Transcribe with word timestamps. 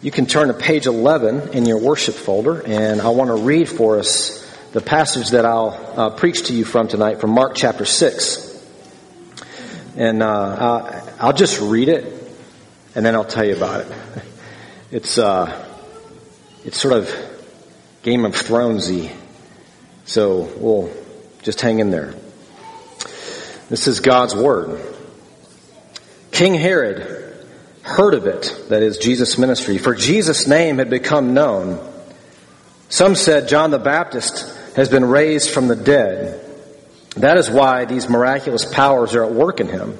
You 0.00 0.12
can 0.12 0.26
turn 0.26 0.46
to 0.46 0.54
page 0.54 0.86
11 0.86 1.54
in 1.54 1.66
your 1.66 1.78
worship 1.78 2.14
folder, 2.14 2.62
and 2.64 3.00
I 3.00 3.08
want 3.08 3.30
to 3.30 3.34
read 3.34 3.68
for 3.68 3.98
us 3.98 4.48
the 4.72 4.80
passage 4.80 5.30
that 5.30 5.44
I'll 5.44 5.94
uh, 5.96 6.10
preach 6.10 6.44
to 6.44 6.54
you 6.54 6.64
from 6.64 6.86
tonight 6.86 7.20
from 7.20 7.30
Mark 7.30 7.56
chapter 7.56 7.84
6. 7.84 8.64
And 9.96 10.22
uh, 10.22 11.02
I'll 11.18 11.32
just 11.32 11.60
read 11.60 11.88
it, 11.88 12.04
and 12.94 13.04
then 13.04 13.16
I'll 13.16 13.24
tell 13.24 13.44
you 13.44 13.56
about 13.56 13.80
it. 13.80 13.92
It's, 14.90 15.18
uh, 15.18 15.66
it's 16.64 16.80
sort 16.80 16.94
of 16.94 17.14
Game 18.00 18.24
of 18.24 18.32
Thronesy, 18.32 19.14
so 20.06 20.50
we'll 20.56 20.90
just 21.42 21.60
hang 21.60 21.80
in 21.80 21.90
there. 21.90 22.14
This 23.68 23.86
is 23.86 24.00
God's 24.00 24.34
Word. 24.34 24.80
King 26.30 26.54
Herod 26.54 27.17
heard 27.88 28.14
of 28.14 28.26
it, 28.26 28.66
that 28.68 28.82
is 28.82 28.98
Jesus' 28.98 29.38
ministry, 29.38 29.78
for 29.78 29.94
Jesus' 29.94 30.46
name 30.46 30.78
had 30.78 30.90
become 30.90 31.34
known. 31.34 31.80
Some 32.88 33.14
said 33.14 33.48
John 33.48 33.70
the 33.70 33.78
Baptist 33.78 34.54
has 34.76 34.88
been 34.88 35.04
raised 35.04 35.50
from 35.50 35.68
the 35.68 35.76
dead. 35.76 36.44
That 37.16 37.38
is 37.38 37.50
why 37.50 37.86
these 37.86 38.08
miraculous 38.08 38.64
powers 38.64 39.14
are 39.14 39.24
at 39.24 39.32
work 39.32 39.60
in 39.60 39.68
him. 39.68 39.98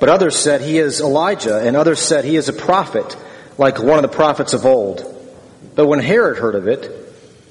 But 0.00 0.08
others 0.08 0.36
said 0.36 0.60
he 0.60 0.78
is 0.78 1.00
Elijah, 1.00 1.60
and 1.60 1.76
others 1.76 2.00
said 2.00 2.24
he 2.24 2.36
is 2.36 2.48
a 2.48 2.52
prophet, 2.52 3.16
like 3.58 3.82
one 3.82 3.98
of 3.98 4.02
the 4.02 4.16
prophets 4.16 4.54
of 4.54 4.64
old. 4.64 5.02
But 5.74 5.86
when 5.86 6.00
Herod 6.00 6.38
heard 6.38 6.54
of 6.54 6.66
it, 6.66 6.90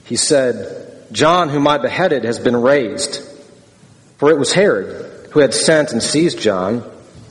he 0.06 0.16
said, 0.16 1.08
John, 1.12 1.50
whom 1.50 1.68
I 1.68 1.78
beheaded, 1.78 2.24
has 2.24 2.40
been 2.40 2.56
raised. 2.56 3.22
For 4.18 4.32
it 4.32 4.40
was 4.40 4.54
Herod 4.54 5.30
who 5.32 5.40
had 5.40 5.54
sent 5.54 5.92
and 5.92 6.02
seized 6.02 6.40
John 6.40 6.84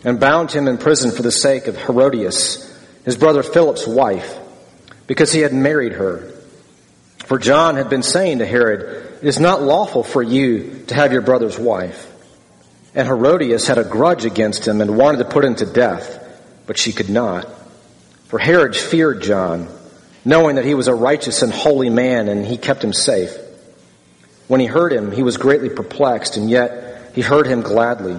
and 0.04 0.20
bound 0.20 0.52
him 0.52 0.68
in 0.68 0.78
prison 0.78 1.10
for 1.10 1.22
the 1.22 1.32
sake 1.32 1.66
of 1.66 1.76
Herodias, 1.76 2.62
his 3.04 3.16
brother 3.16 3.42
Philip's 3.42 3.86
wife, 3.86 4.38
because 5.06 5.32
he 5.32 5.40
had 5.40 5.52
married 5.52 5.92
her. 5.92 6.32
For 7.26 7.38
John 7.38 7.76
had 7.76 7.90
been 7.90 8.02
saying 8.02 8.38
to 8.38 8.46
Herod, 8.46 9.18
It 9.22 9.26
is 9.26 9.40
not 9.40 9.62
lawful 9.62 10.02
for 10.02 10.22
you 10.22 10.84
to 10.88 10.94
have 10.94 11.12
your 11.12 11.22
brother's 11.22 11.58
wife. 11.58 12.12
And 12.94 13.06
Herodias 13.06 13.66
had 13.66 13.78
a 13.78 13.84
grudge 13.84 14.24
against 14.24 14.66
him 14.66 14.80
and 14.80 14.96
wanted 14.96 15.18
to 15.18 15.24
put 15.24 15.44
him 15.44 15.56
to 15.56 15.66
death, 15.66 16.22
but 16.66 16.78
she 16.78 16.92
could 16.92 17.10
not. 17.10 17.46
For 18.28 18.38
Herod 18.38 18.76
feared 18.76 19.22
John, 19.22 19.68
knowing 20.24 20.56
that 20.56 20.64
he 20.64 20.74
was 20.74 20.88
a 20.88 20.94
righteous 20.94 21.42
and 21.42 21.52
holy 21.52 21.90
man, 21.90 22.28
and 22.28 22.44
he 22.44 22.56
kept 22.56 22.82
him 22.82 22.92
safe. 22.92 23.36
When 24.48 24.60
he 24.60 24.66
heard 24.66 24.92
him, 24.92 25.12
he 25.12 25.22
was 25.22 25.36
greatly 25.36 25.68
perplexed, 25.68 26.36
and 26.36 26.48
yet 26.48 27.12
he 27.14 27.20
heard 27.20 27.46
him 27.46 27.62
gladly. 27.62 28.18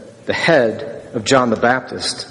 the 0.25 0.33
head 0.33 1.09
of 1.13 1.23
John 1.23 1.49
the 1.49 1.55
Baptist. 1.55 2.27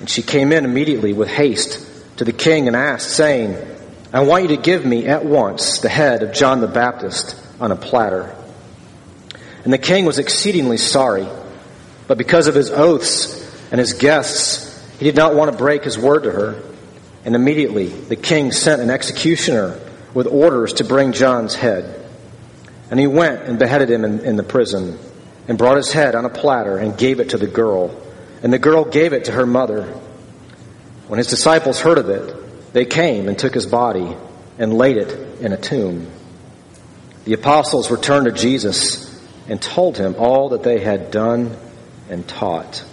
And 0.00 0.08
she 0.08 0.22
came 0.22 0.52
in 0.52 0.64
immediately 0.64 1.12
with 1.12 1.28
haste 1.28 1.84
to 2.18 2.24
the 2.24 2.32
king 2.32 2.66
and 2.66 2.76
asked, 2.76 3.10
saying, 3.10 3.56
I 4.12 4.20
want 4.20 4.44
you 4.44 4.56
to 4.56 4.62
give 4.62 4.84
me 4.84 5.06
at 5.06 5.24
once 5.24 5.80
the 5.80 5.88
head 5.88 6.22
of 6.22 6.32
John 6.32 6.60
the 6.60 6.68
Baptist 6.68 7.36
on 7.60 7.72
a 7.72 7.76
platter. 7.76 8.34
And 9.64 9.72
the 9.72 9.78
king 9.78 10.04
was 10.04 10.18
exceedingly 10.18 10.78
sorry, 10.78 11.26
but 12.06 12.18
because 12.18 12.46
of 12.46 12.54
his 12.54 12.70
oaths 12.70 13.34
and 13.70 13.78
his 13.78 13.92
guests, 13.92 14.66
he 14.98 15.04
did 15.04 15.16
not 15.16 15.34
want 15.34 15.50
to 15.50 15.56
break 15.56 15.84
his 15.84 15.98
word 15.98 16.24
to 16.24 16.30
her. 16.30 16.62
And 17.24 17.34
immediately 17.34 17.88
the 17.88 18.16
king 18.16 18.52
sent 18.52 18.80
an 18.80 18.90
executioner 18.90 19.78
with 20.14 20.26
orders 20.26 20.74
to 20.74 20.84
bring 20.84 21.12
John's 21.12 21.54
head. 21.54 22.06
And 22.90 22.98
he 22.98 23.06
went 23.06 23.42
and 23.42 23.58
beheaded 23.58 23.90
him 23.90 24.04
in, 24.04 24.20
in 24.20 24.36
the 24.36 24.42
prison 24.42 24.98
and 25.48 25.56
brought 25.56 25.78
his 25.78 25.90
head 25.90 26.14
on 26.14 26.26
a 26.26 26.30
platter 26.30 26.76
and 26.76 26.96
gave 26.96 27.18
it 27.18 27.30
to 27.30 27.38
the 27.38 27.46
girl. 27.46 27.90
And 28.42 28.52
the 28.52 28.58
girl 28.58 28.84
gave 28.84 29.14
it 29.14 29.24
to 29.24 29.32
her 29.32 29.46
mother. 29.46 29.84
When 31.08 31.18
his 31.18 31.26
disciples 31.26 31.80
heard 31.80 31.98
of 31.98 32.10
it, 32.10 32.72
they 32.74 32.84
came 32.84 33.28
and 33.28 33.38
took 33.38 33.54
his 33.54 33.66
body 33.66 34.14
and 34.58 34.74
laid 34.74 34.98
it 34.98 35.40
in 35.40 35.52
a 35.52 35.56
tomb. 35.56 36.06
The 37.24 37.32
apostles 37.32 37.90
returned 37.90 38.26
to 38.26 38.32
Jesus 38.32 39.08
and 39.48 39.60
told 39.60 39.96
him 39.96 40.16
all 40.18 40.50
that 40.50 40.62
they 40.62 40.80
had 40.80 41.10
done 41.10 41.56
and 42.10 42.28
taught. 42.28 42.84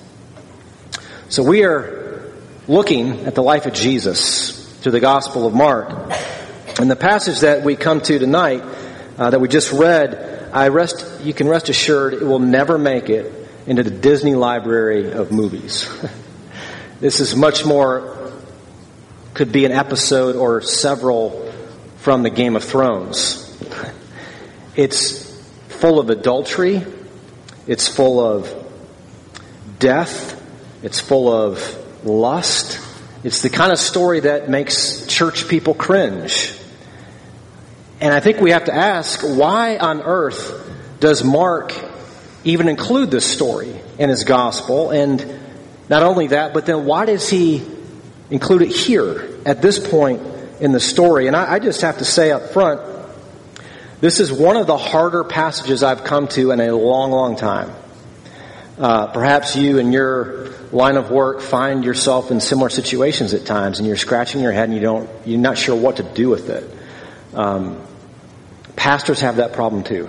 So 1.27 1.43
we 1.43 1.65
are 1.65 2.31
looking 2.67 3.25
at 3.25 3.35
the 3.35 3.43
life 3.43 3.65
of 3.65 3.73
Jesus 3.73 4.79
through 4.79 4.93
the 4.93 4.99
Gospel 4.99 5.45
of 5.45 5.53
Mark. 5.53 5.89
And 6.79 6.89
the 6.89 6.95
passage 6.95 7.41
that 7.41 7.63
we 7.63 7.75
come 7.75 7.99
to 8.01 8.19
tonight, 8.19 8.63
uh, 9.17 9.29
that 9.29 9.41
we 9.41 9.47
just 9.47 9.73
read, 9.73 10.34
I 10.55 10.69
rest, 10.69 11.21
you 11.21 11.33
can 11.33 11.49
rest 11.49 11.67
assured 11.67 12.13
it 12.13 12.23
will 12.23 12.39
never 12.39 12.77
make 12.77 13.09
it 13.09 13.29
into 13.67 13.83
the 13.83 13.91
Disney 13.91 14.35
library 14.35 15.11
of 15.11 15.29
movies. 15.29 15.85
this 17.01 17.19
is 17.19 17.35
much 17.35 17.65
more, 17.65 18.31
could 19.33 19.51
be 19.51 19.65
an 19.65 19.73
episode 19.73 20.37
or 20.37 20.61
several 20.61 21.51
from 21.97 22.23
the 22.23 22.29
Game 22.29 22.55
of 22.55 22.63
Thrones. 22.63 23.41
It's 24.77 25.33
full 25.69 26.01
of 26.01 26.09
adultery. 26.09 26.83
It's 27.65 27.87
full 27.87 28.19
of 28.19 28.53
death. 29.79 30.41
It's 30.83 30.99
full 30.99 31.31
of 31.33 32.05
lust. 32.05 32.77
It's 33.23 33.41
the 33.41 33.49
kind 33.49 33.71
of 33.71 33.79
story 33.79 34.19
that 34.21 34.49
makes 34.49 35.07
church 35.07 35.47
people 35.47 35.73
cringe. 35.73 36.51
And 38.05 38.13
I 38.13 38.19
think 38.19 38.39
we 38.39 38.51
have 38.51 38.65
to 38.65 38.71
ask 38.71 39.21
why 39.23 39.77
on 39.77 40.03
earth 40.03 40.71
does 40.99 41.23
Mark 41.23 41.73
even 42.43 42.67
include 42.67 43.09
this 43.09 43.25
story 43.25 43.73
in 43.97 44.09
his 44.09 44.25
gospel? 44.25 44.91
And 44.91 45.39
not 45.89 46.03
only 46.03 46.27
that, 46.27 46.53
but 46.53 46.67
then 46.67 46.85
why 46.85 47.05
does 47.05 47.27
he 47.27 47.65
include 48.29 48.61
it 48.61 48.69
here 48.69 49.27
at 49.43 49.63
this 49.63 49.79
point 49.79 50.21
in 50.59 50.71
the 50.71 50.79
story? 50.79 51.25
And 51.25 51.35
I, 51.35 51.53
I 51.53 51.57
just 51.57 51.81
have 51.81 51.97
to 51.97 52.05
say 52.05 52.29
up 52.29 52.49
front, 52.49 52.79
this 54.01 54.19
is 54.19 54.31
one 54.31 54.55
of 54.55 54.67
the 54.67 54.77
harder 54.77 55.23
passages 55.23 55.81
I've 55.81 56.03
come 56.03 56.27
to 56.27 56.51
in 56.51 56.59
a 56.59 56.75
long, 56.75 57.09
long 57.09 57.35
time. 57.35 57.73
Uh, 58.77 59.07
perhaps 59.07 59.55
you 59.55 59.79
in 59.79 59.91
your 59.91 60.49
line 60.71 60.97
of 60.97 61.09
work 61.09 61.41
find 61.41 61.83
yourself 61.83 62.29
in 62.29 62.39
similar 62.39 62.69
situations 62.69 63.33
at 63.33 63.47
times, 63.47 63.79
and 63.79 63.87
you're 63.87 63.97
scratching 63.97 64.41
your 64.41 64.51
head 64.51 64.65
and 64.65 64.75
you 64.75 64.81
don't, 64.81 65.09
you're 65.25 65.39
not 65.39 65.57
sure 65.57 65.75
what 65.75 65.97
to 65.97 66.03
do 66.03 66.29
with 66.29 66.51
it. 66.51 66.69
Um, 67.33 67.81
pastors 68.85 69.21
have 69.21 69.37
that 69.37 69.51
problem 69.53 69.83
too. 69.83 70.07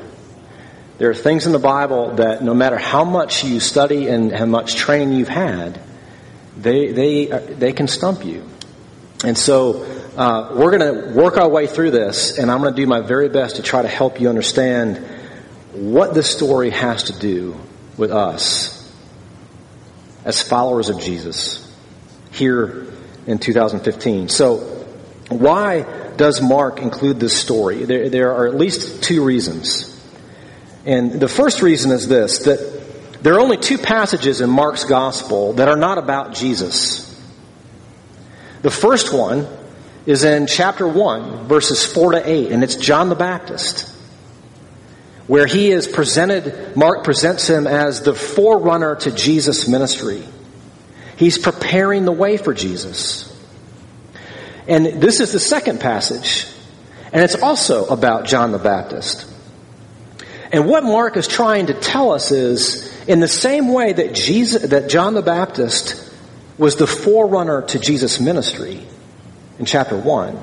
There 0.98 1.08
are 1.08 1.14
things 1.14 1.46
in 1.46 1.52
the 1.52 1.58
Bible 1.58 2.16
that 2.16 2.44
no 2.44 2.52
matter 2.52 2.76
how 2.76 3.04
much 3.04 3.42
you 3.42 3.58
study 3.58 4.06
and 4.06 4.30
how 4.30 4.44
much 4.44 4.74
training 4.74 5.14
you've 5.14 5.30
had, 5.30 5.80
they, 6.58 6.92
they, 6.92 7.30
uh, 7.30 7.40
they 7.40 7.72
can 7.72 7.88
stump 7.88 8.22
you. 8.22 8.46
And 9.24 9.36
so 9.38 9.82
uh, 10.14 10.52
we're 10.54 10.76
going 10.76 10.94
to 10.94 11.14
work 11.18 11.38
our 11.38 11.48
way 11.48 11.66
through 11.66 11.92
this, 11.92 12.36
and 12.36 12.50
I'm 12.50 12.60
going 12.60 12.74
to 12.74 12.76
do 12.78 12.86
my 12.86 13.00
very 13.00 13.30
best 13.30 13.56
to 13.56 13.62
try 13.62 13.80
to 13.80 13.88
help 13.88 14.20
you 14.20 14.28
understand 14.28 14.98
what 15.72 16.12
this 16.12 16.30
story 16.30 16.68
has 16.68 17.04
to 17.04 17.18
do 17.18 17.58
with 17.96 18.10
us 18.10 18.94
as 20.22 20.42
followers 20.42 20.90
of 20.90 21.00
Jesus 21.00 21.66
here 22.30 22.92
in 23.26 23.38
2015. 23.38 24.28
So, 24.28 24.75
why 25.28 25.82
does 26.16 26.40
Mark 26.40 26.80
include 26.80 27.18
this 27.18 27.36
story? 27.36 27.84
There, 27.84 28.08
there 28.08 28.32
are 28.32 28.46
at 28.46 28.54
least 28.54 29.02
two 29.02 29.24
reasons. 29.24 29.92
And 30.84 31.12
the 31.12 31.28
first 31.28 31.62
reason 31.62 31.90
is 31.90 32.06
this 32.06 32.40
that 32.40 33.22
there 33.22 33.34
are 33.34 33.40
only 33.40 33.56
two 33.56 33.78
passages 33.78 34.40
in 34.40 34.48
Mark's 34.48 34.84
gospel 34.84 35.54
that 35.54 35.68
are 35.68 35.76
not 35.76 35.98
about 35.98 36.34
Jesus. 36.34 37.02
The 38.62 38.70
first 38.70 39.12
one 39.12 39.48
is 40.06 40.22
in 40.22 40.46
chapter 40.46 40.86
1, 40.86 41.48
verses 41.48 41.84
4 41.84 42.12
to 42.12 42.30
8, 42.30 42.52
and 42.52 42.62
it's 42.62 42.76
John 42.76 43.08
the 43.08 43.16
Baptist, 43.16 43.92
where 45.26 45.46
he 45.46 45.72
is 45.72 45.88
presented, 45.88 46.76
Mark 46.76 47.02
presents 47.02 47.48
him 47.48 47.66
as 47.66 48.02
the 48.02 48.14
forerunner 48.14 48.94
to 48.96 49.10
Jesus' 49.10 49.66
ministry. 49.66 50.22
He's 51.16 51.38
preparing 51.38 52.04
the 52.04 52.12
way 52.12 52.36
for 52.36 52.54
Jesus. 52.54 53.35
And 54.68 55.00
this 55.00 55.20
is 55.20 55.32
the 55.32 55.40
second 55.40 55.80
passage. 55.80 56.46
And 57.12 57.22
it's 57.22 57.36
also 57.36 57.86
about 57.86 58.26
John 58.26 58.52
the 58.52 58.58
Baptist. 58.58 59.32
And 60.52 60.66
what 60.66 60.84
Mark 60.84 61.16
is 61.16 61.26
trying 61.26 61.66
to 61.66 61.74
tell 61.74 62.12
us 62.12 62.30
is 62.30 62.92
in 63.06 63.20
the 63.20 63.28
same 63.28 63.72
way 63.72 63.92
that 63.92 64.14
Jesus 64.14 64.70
that 64.70 64.88
John 64.88 65.14
the 65.14 65.22
Baptist 65.22 66.12
was 66.58 66.76
the 66.76 66.86
forerunner 66.86 67.62
to 67.62 67.78
Jesus' 67.78 68.20
ministry, 68.20 68.86
in 69.58 69.66
chapter 69.66 69.96
1. 69.96 70.42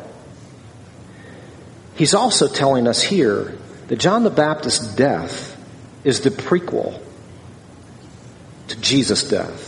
He's 1.95 2.13
also 2.13 2.47
telling 2.47 2.87
us 2.87 3.01
here 3.01 3.57
that 3.87 3.97
John 3.97 4.23
the 4.23 4.29
Baptist's 4.29 4.95
death 4.95 5.57
is 6.03 6.21
the 6.21 6.29
prequel 6.29 6.99
to 8.69 8.79
Jesus' 8.79 9.23
death. 9.23 9.62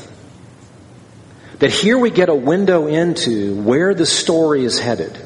That 1.59 1.71
here 1.71 1.97
we 1.97 2.09
get 2.09 2.29
a 2.29 2.35
window 2.35 2.87
into 2.87 3.61
where 3.61 3.93
the 3.93 4.05
story 4.05 4.65
is 4.65 4.79
headed. 4.79 5.17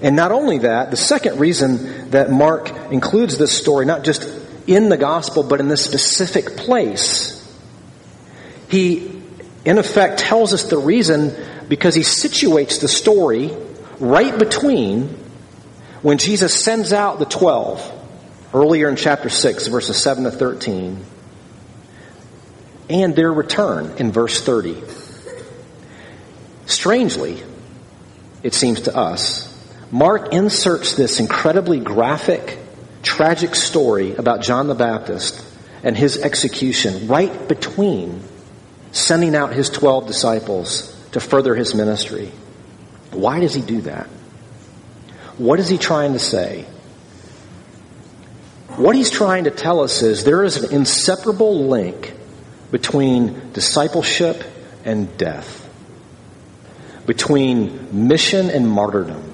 And 0.00 0.16
not 0.16 0.32
only 0.32 0.58
that, 0.58 0.90
the 0.90 0.96
second 0.96 1.38
reason 1.38 2.10
that 2.10 2.30
Mark 2.30 2.70
includes 2.90 3.38
this 3.38 3.56
story, 3.56 3.86
not 3.86 4.04
just 4.04 4.28
in 4.66 4.88
the 4.88 4.96
gospel, 4.96 5.42
but 5.42 5.60
in 5.60 5.68
this 5.68 5.84
specific 5.84 6.56
place, 6.56 7.38
he, 8.68 9.22
in 9.64 9.78
effect, 9.78 10.18
tells 10.18 10.52
us 10.52 10.64
the 10.64 10.78
reason 10.78 11.36
because 11.68 11.94
he 11.94 12.02
situates 12.02 12.80
the 12.80 12.88
story 12.88 13.50
right 14.00 14.36
between 14.38 15.08
when 16.02 16.18
Jesus 16.18 16.52
sends 16.52 16.92
out 16.92 17.20
the 17.20 17.24
12, 17.24 18.50
earlier 18.52 18.88
in 18.88 18.96
chapter 18.96 19.28
6, 19.28 19.68
verses 19.68 20.02
7 20.02 20.24
to 20.24 20.32
13, 20.32 21.04
and 22.92 23.16
their 23.16 23.32
return 23.32 23.96
in 23.98 24.12
verse 24.12 24.40
30. 24.42 24.82
Strangely, 26.66 27.42
it 28.42 28.54
seems 28.54 28.82
to 28.82 28.96
us, 28.96 29.48
Mark 29.90 30.32
inserts 30.32 30.94
this 30.94 31.20
incredibly 31.20 31.80
graphic, 31.80 32.58
tragic 33.02 33.54
story 33.54 34.14
about 34.14 34.42
John 34.42 34.66
the 34.66 34.74
Baptist 34.74 35.44
and 35.82 35.96
his 35.96 36.18
execution 36.18 37.08
right 37.08 37.48
between 37.48 38.22
sending 38.92 39.34
out 39.34 39.52
his 39.52 39.70
12 39.70 40.06
disciples 40.06 40.94
to 41.12 41.20
further 41.20 41.54
his 41.54 41.74
ministry. 41.74 42.30
Why 43.10 43.40
does 43.40 43.54
he 43.54 43.62
do 43.62 43.82
that? 43.82 44.06
What 45.38 45.58
is 45.60 45.68
he 45.68 45.78
trying 45.78 46.12
to 46.12 46.18
say? 46.18 46.66
What 48.76 48.96
he's 48.96 49.10
trying 49.10 49.44
to 49.44 49.50
tell 49.50 49.80
us 49.80 50.02
is 50.02 50.24
there 50.24 50.44
is 50.44 50.56
an 50.56 50.72
inseparable 50.72 51.68
link 51.68 52.14
between 52.72 53.52
discipleship 53.52 54.42
and 54.84 55.16
death, 55.16 55.70
between 57.06 58.08
mission 58.08 58.50
and 58.50 58.68
martyrdom. 58.68 59.30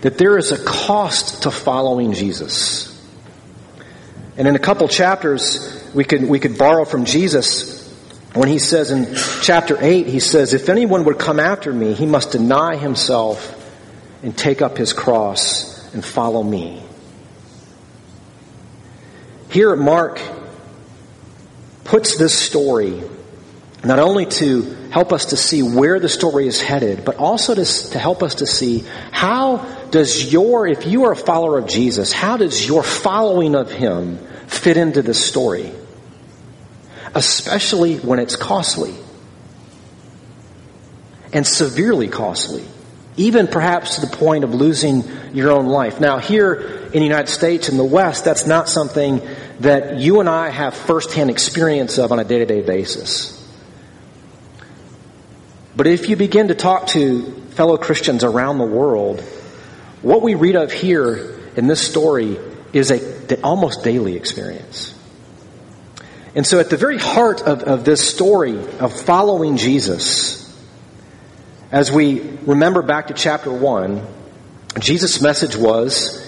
That 0.00 0.18
there 0.18 0.36
is 0.36 0.50
a 0.50 0.62
cost 0.64 1.44
to 1.44 1.52
following 1.52 2.14
Jesus. 2.14 2.90
And 4.36 4.48
in 4.48 4.56
a 4.56 4.58
couple 4.58 4.88
chapters, 4.88 5.88
we 5.94 6.02
could, 6.02 6.28
we 6.28 6.40
could 6.40 6.58
borrow 6.58 6.84
from 6.84 7.04
Jesus 7.04 7.84
when 8.34 8.48
he 8.48 8.58
says 8.58 8.90
in 8.90 9.14
chapter 9.42 9.78
8, 9.80 10.08
he 10.08 10.18
says, 10.18 10.54
If 10.54 10.68
anyone 10.68 11.04
would 11.04 11.20
come 11.20 11.38
after 11.38 11.72
me, 11.72 11.94
he 11.94 12.04
must 12.04 12.32
deny 12.32 12.74
himself 12.74 13.60
and 14.24 14.36
take 14.36 14.60
up 14.60 14.76
his 14.76 14.92
cross 14.92 15.94
and 15.94 16.04
follow 16.04 16.42
me. 16.42 16.82
Here, 19.50 19.72
at 19.72 19.78
Mark 19.78 20.20
puts 21.84 22.16
this 22.16 22.36
story 22.36 23.02
not 23.84 23.98
only 23.98 24.24
to 24.26 24.62
help 24.90 25.12
us 25.12 25.26
to 25.26 25.36
see 25.36 25.62
where 25.62 26.00
the 26.00 26.08
story 26.08 26.46
is 26.46 26.60
headed, 26.60 27.04
but 27.04 27.16
also 27.16 27.54
to, 27.54 27.64
to 27.90 27.98
help 27.98 28.22
us 28.22 28.36
to 28.36 28.46
see 28.46 28.84
how 29.10 29.58
does 29.90 30.32
your, 30.32 30.66
if 30.66 30.86
you 30.86 31.04
are 31.04 31.12
a 31.12 31.16
follower 31.16 31.58
of 31.58 31.66
Jesus, 31.66 32.12
how 32.12 32.36
does 32.36 32.66
your 32.66 32.82
following 32.82 33.54
of 33.54 33.70
him 33.70 34.18
fit 34.46 34.76
into 34.76 35.02
this 35.02 35.24
story? 35.24 35.70
Especially 37.14 37.96
when 37.96 38.18
it's 38.18 38.36
costly 38.36 38.94
and 41.32 41.46
severely 41.46 42.08
costly, 42.08 42.64
even 43.16 43.46
perhaps 43.46 43.96
to 43.96 44.06
the 44.06 44.16
point 44.16 44.44
of 44.44 44.54
losing 44.54 45.04
your 45.32 45.52
own 45.52 45.66
life. 45.66 46.00
Now, 46.00 46.18
here 46.18 46.54
in 46.54 47.00
the 47.00 47.02
United 47.02 47.30
States, 47.30 47.68
in 47.68 47.76
the 47.76 47.84
West, 47.84 48.24
that's 48.24 48.46
not 48.46 48.68
something 48.68 49.20
that 49.60 49.98
you 49.98 50.20
and 50.20 50.28
I 50.28 50.48
have 50.48 50.74
firsthand 50.74 51.30
experience 51.30 51.98
of 51.98 52.10
on 52.12 52.18
a 52.18 52.24
day 52.24 52.38
to 52.38 52.46
day 52.46 52.60
basis. 52.60 53.40
But 55.76 55.86
if 55.86 56.08
you 56.08 56.16
begin 56.16 56.48
to 56.48 56.54
talk 56.54 56.88
to 56.88 57.32
fellow 57.50 57.76
Christians 57.76 58.24
around 58.24 58.58
the 58.58 58.64
world, 58.64 59.20
what 60.02 60.22
we 60.22 60.34
read 60.34 60.56
of 60.56 60.72
here 60.72 61.40
in 61.56 61.66
this 61.66 61.80
story 61.80 62.38
is 62.72 62.90
a 62.90 63.40
almost 63.42 63.84
daily 63.84 64.16
experience. 64.16 64.92
And 66.34 66.44
so, 66.44 66.58
at 66.58 66.68
the 66.68 66.76
very 66.76 66.98
heart 66.98 67.42
of, 67.42 67.62
of 67.62 67.84
this 67.84 68.06
story 68.08 68.58
of 68.58 68.92
following 69.00 69.56
Jesus, 69.56 70.43
as 71.74 71.90
we 71.90 72.20
remember 72.20 72.82
back 72.82 73.08
to 73.08 73.14
chapter 73.14 73.50
1, 73.50 74.06
Jesus' 74.78 75.20
message 75.20 75.56
was 75.56 76.24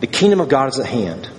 the 0.00 0.06
kingdom 0.06 0.40
of 0.40 0.50
God 0.50 0.68
is 0.68 0.78
at 0.78 0.84
hand 0.84 1.30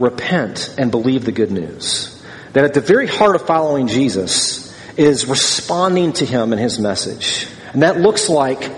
repent 0.00 0.74
and 0.76 0.90
believe 0.90 1.24
the 1.24 1.30
good 1.30 1.52
news. 1.52 2.20
That 2.54 2.64
at 2.64 2.74
the 2.74 2.80
very 2.80 3.06
heart 3.06 3.36
of 3.36 3.46
following 3.46 3.86
Jesus 3.86 4.74
is 4.96 5.28
responding 5.28 6.14
to 6.14 6.26
him 6.26 6.52
and 6.52 6.60
his 6.60 6.80
message. 6.80 7.46
And 7.72 7.82
that 7.82 8.00
looks 8.00 8.28
like 8.28 8.68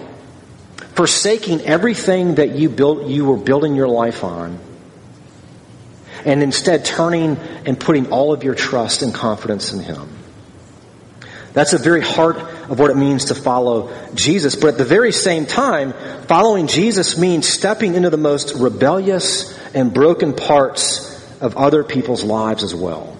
forsaking 0.92 1.62
everything 1.62 2.34
that 2.34 2.56
you 2.56 2.68
built 2.68 3.06
you 3.06 3.24
were 3.24 3.38
building 3.38 3.74
your 3.74 3.88
life 3.88 4.22
on 4.22 4.58
and 6.26 6.42
instead 6.42 6.84
turning 6.84 7.38
and 7.64 7.80
putting 7.80 8.12
all 8.12 8.34
of 8.34 8.44
your 8.44 8.54
trust 8.54 9.00
and 9.00 9.14
confidence 9.14 9.72
in 9.72 9.80
him. 9.80 10.10
That's 11.54 11.70
the 11.70 11.78
very 11.78 12.02
heart 12.02 12.36
of 12.68 12.78
what 12.78 12.90
it 12.90 12.96
means 12.96 13.26
to 13.26 13.34
follow 13.34 13.92
Jesus. 14.14 14.56
But 14.56 14.68
at 14.68 14.78
the 14.78 14.84
very 14.84 15.12
same 15.12 15.46
time, 15.46 15.92
following 16.26 16.66
Jesus 16.66 17.18
means 17.18 17.48
stepping 17.48 17.94
into 17.94 18.10
the 18.10 18.16
most 18.16 18.54
rebellious 18.56 19.56
and 19.74 19.92
broken 19.92 20.34
parts 20.34 21.12
of 21.40 21.56
other 21.56 21.84
people's 21.84 22.24
lives 22.24 22.62
as 22.62 22.74
well. 22.74 23.16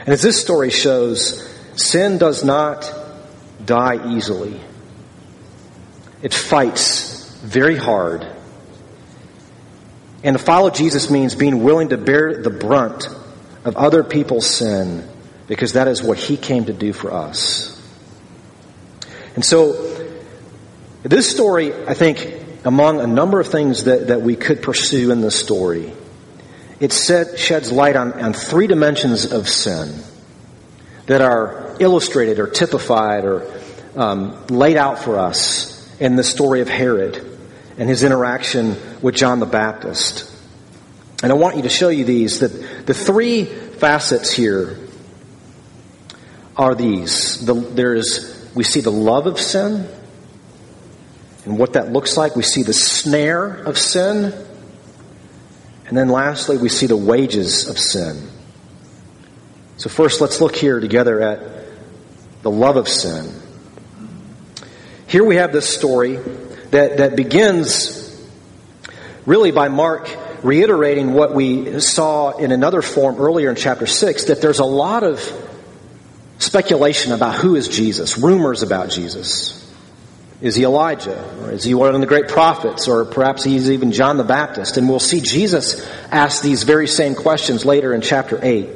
And 0.00 0.08
as 0.08 0.22
this 0.22 0.40
story 0.40 0.70
shows, 0.70 1.42
sin 1.74 2.18
does 2.18 2.44
not 2.44 2.92
die 3.64 4.14
easily. 4.14 4.60
It 6.22 6.32
fights 6.32 7.30
very 7.42 7.76
hard. 7.76 8.26
And 10.22 10.38
to 10.38 10.42
follow 10.42 10.70
Jesus 10.70 11.10
means 11.10 11.34
being 11.34 11.62
willing 11.62 11.90
to 11.90 11.98
bear 11.98 12.42
the 12.42 12.50
brunt 12.50 13.08
of 13.64 13.76
other 13.76 14.02
people's 14.02 14.46
sin 14.46 15.08
because 15.46 15.74
that 15.74 15.88
is 15.88 16.02
what 16.02 16.18
he 16.18 16.36
came 16.36 16.64
to 16.66 16.72
do 16.72 16.92
for 16.92 17.12
us. 17.12 17.72
And 19.34 19.44
so, 19.44 19.92
this 21.02 21.30
story, 21.30 21.72
I 21.86 21.94
think, 21.94 22.42
among 22.64 23.00
a 23.00 23.06
number 23.06 23.38
of 23.38 23.48
things 23.48 23.84
that, 23.84 24.08
that 24.08 24.22
we 24.22 24.34
could 24.34 24.62
pursue 24.62 25.12
in 25.12 25.20
this 25.20 25.38
story, 25.38 25.92
it 26.80 26.92
set, 26.92 27.38
sheds 27.38 27.70
light 27.70 27.96
on, 27.96 28.12
on 28.14 28.32
three 28.32 28.66
dimensions 28.66 29.30
of 29.32 29.48
sin 29.48 30.02
that 31.06 31.20
are 31.20 31.76
illustrated 31.78 32.38
or 32.38 32.48
typified 32.48 33.24
or 33.24 33.60
um, 33.94 34.46
laid 34.48 34.76
out 34.76 34.98
for 34.98 35.18
us 35.18 35.72
in 36.00 36.16
the 36.16 36.24
story 36.24 36.60
of 36.60 36.68
Herod 36.68 37.38
and 37.78 37.88
his 37.88 38.02
interaction 38.02 38.76
with 39.00 39.14
John 39.14 39.38
the 39.38 39.46
Baptist. 39.46 40.32
And 41.22 41.32
I 41.32 41.34
want 41.34 41.56
you 41.56 41.62
to 41.62 41.68
show 41.68 41.88
you 41.88 42.04
these. 42.04 42.40
That 42.40 42.86
the 42.86 42.94
three 42.94 43.44
facets 43.44 44.32
here 44.32 44.76
are 46.56 46.74
these. 46.74 47.44
The, 47.44 47.54
there 47.54 47.94
is, 47.94 48.50
we 48.54 48.64
see 48.64 48.80
the 48.80 48.92
love 48.92 49.26
of 49.26 49.38
sin, 49.38 49.88
and 51.44 51.58
what 51.58 51.74
that 51.74 51.92
looks 51.92 52.16
like. 52.16 52.34
We 52.34 52.42
see 52.42 52.62
the 52.62 52.72
snare 52.72 53.46
of 53.46 53.78
sin. 53.78 54.32
And 55.86 55.96
then 55.96 56.08
lastly, 56.08 56.56
we 56.56 56.68
see 56.68 56.86
the 56.86 56.96
wages 56.96 57.68
of 57.68 57.78
sin. 57.78 58.28
So, 59.76 59.88
first, 59.88 60.20
let's 60.20 60.40
look 60.40 60.56
here 60.56 60.80
together 60.80 61.20
at 61.20 61.38
the 62.42 62.50
love 62.50 62.76
of 62.76 62.88
sin. 62.88 63.32
Here 65.06 65.22
we 65.22 65.36
have 65.36 65.52
this 65.52 65.68
story 65.68 66.16
that, 66.70 66.96
that 66.96 67.14
begins 67.14 68.02
really 69.24 69.52
by 69.52 69.68
Mark 69.68 70.10
reiterating 70.42 71.12
what 71.12 71.34
we 71.34 71.80
saw 71.80 72.36
in 72.36 72.52
another 72.52 72.82
form 72.82 73.20
earlier 73.20 73.50
in 73.50 73.56
chapter 73.56 73.86
6 73.86 74.24
that 74.24 74.40
there's 74.40 74.58
a 74.58 74.64
lot 74.64 75.02
of 75.02 75.20
speculation 76.38 77.12
about 77.12 77.36
who 77.36 77.56
is 77.56 77.68
Jesus, 77.68 78.18
rumors 78.18 78.62
about 78.62 78.90
Jesus. 78.90 79.62
Is 80.40 80.54
he 80.54 80.64
Elijah? 80.64 81.18
Or 81.42 81.50
is 81.50 81.64
he 81.64 81.74
one 81.74 81.94
of 81.94 82.00
the 82.00 82.06
great 82.06 82.28
prophets? 82.28 82.88
Or 82.88 83.04
perhaps 83.06 83.42
he's 83.42 83.70
even 83.70 83.92
John 83.92 84.18
the 84.18 84.24
Baptist? 84.24 84.76
And 84.76 84.88
we'll 84.88 85.00
see 85.00 85.20
Jesus 85.20 85.88
ask 86.10 86.42
these 86.42 86.64
very 86.64 86.86
same 86.86 87.14
questions 87.14 87.64
later 87.64 87.94
in 87.94 88.02
chapter 88.02 88.38
8. 88.42 88.68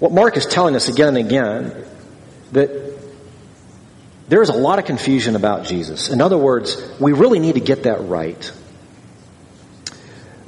What 0.00 0.12
Mark 0.12 0.36
is 0.36 0.46
telling 0.46 0.74
us 0.74 0.88
again 0.88 1.16
and 1.16 1.18
again 1.18 1.86
that 2.52 2.68
there 4.28 4.42
is 4.42 4.48
a 4.48 4.54
lot 4.54 4.78
of 4.78 4.86
confusion 4.86 5.36
about 5.36 5.64
Jesus. 5.66 6.08
In 6.10 6.20
other 6.20 6.38
words, 6.38 6.76
we 6.98 7.12
really 7.12 7.38
need 7.38 7.54
to 7.54 7.60
get 7.60 7.84
that 7.84 8.00
right. 8.02 8.52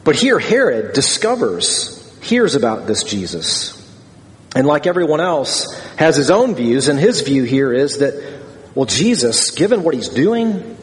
But 0.02 0.16
here 0.16 0.38
Herod 0.38 0.94
discovers, 0.94 2.18
hears 2.22 2.54
about 2.54 2.86
this 2.86 3.04
Jesus. 3.04 3.76
And 4.56 4.66
like 4.66 4.86
everyone 4.86 5.20
else, 5.20 5.70
has 5.96 6.16
his 6.16 6.30
own 6.30 6.54
views, 6.54 6.88
and 6.88 6.98
his 6.98 7.20
view 7.20 7.42
here 7.42 7.74
is 7.74 7.98
that, 7.98 8.14
well, 8.74 8.86
Jesus, 8.86 9.50
given 9.50 9.82
what 9.82 9.94
he's 9.94 10.08
doing, 10.08 10.78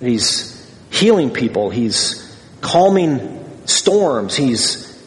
he's 0.00 0.68
healing 0.90 1.30
people, 1.30 1.70
he's 1.70 2.36
calming 2.60 3.40
storms, 3.66 4.34
he's 4.34 5.00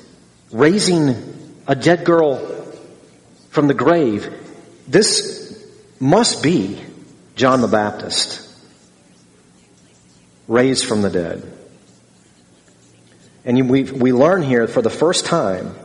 raising 0.53 1.17
a 1.67 1.75
dead 1.75 2.05
girl 2.05 2.37
from 3.49 3.67
the 3.67 3.73
grave. 3.73 4.33
This 4.87 5.61
must 5.99 6.41
be 6.41 6.81
John 7.35 7.59
the 7.59 7.67
Baptist, 7.67 8.49
raised 10.47 10.85
from 10.85 11.01
the 11.01 11.09
dead. 11.09 11.43
And 13.43 13.69
we, 13.69 13.83
we 13.83 14.13
learn 14.13 14.43
here 14.43 14.65
for 14.65 14.81
the 14.81 14.89
first 14.89 15.25
time 15.25 15.75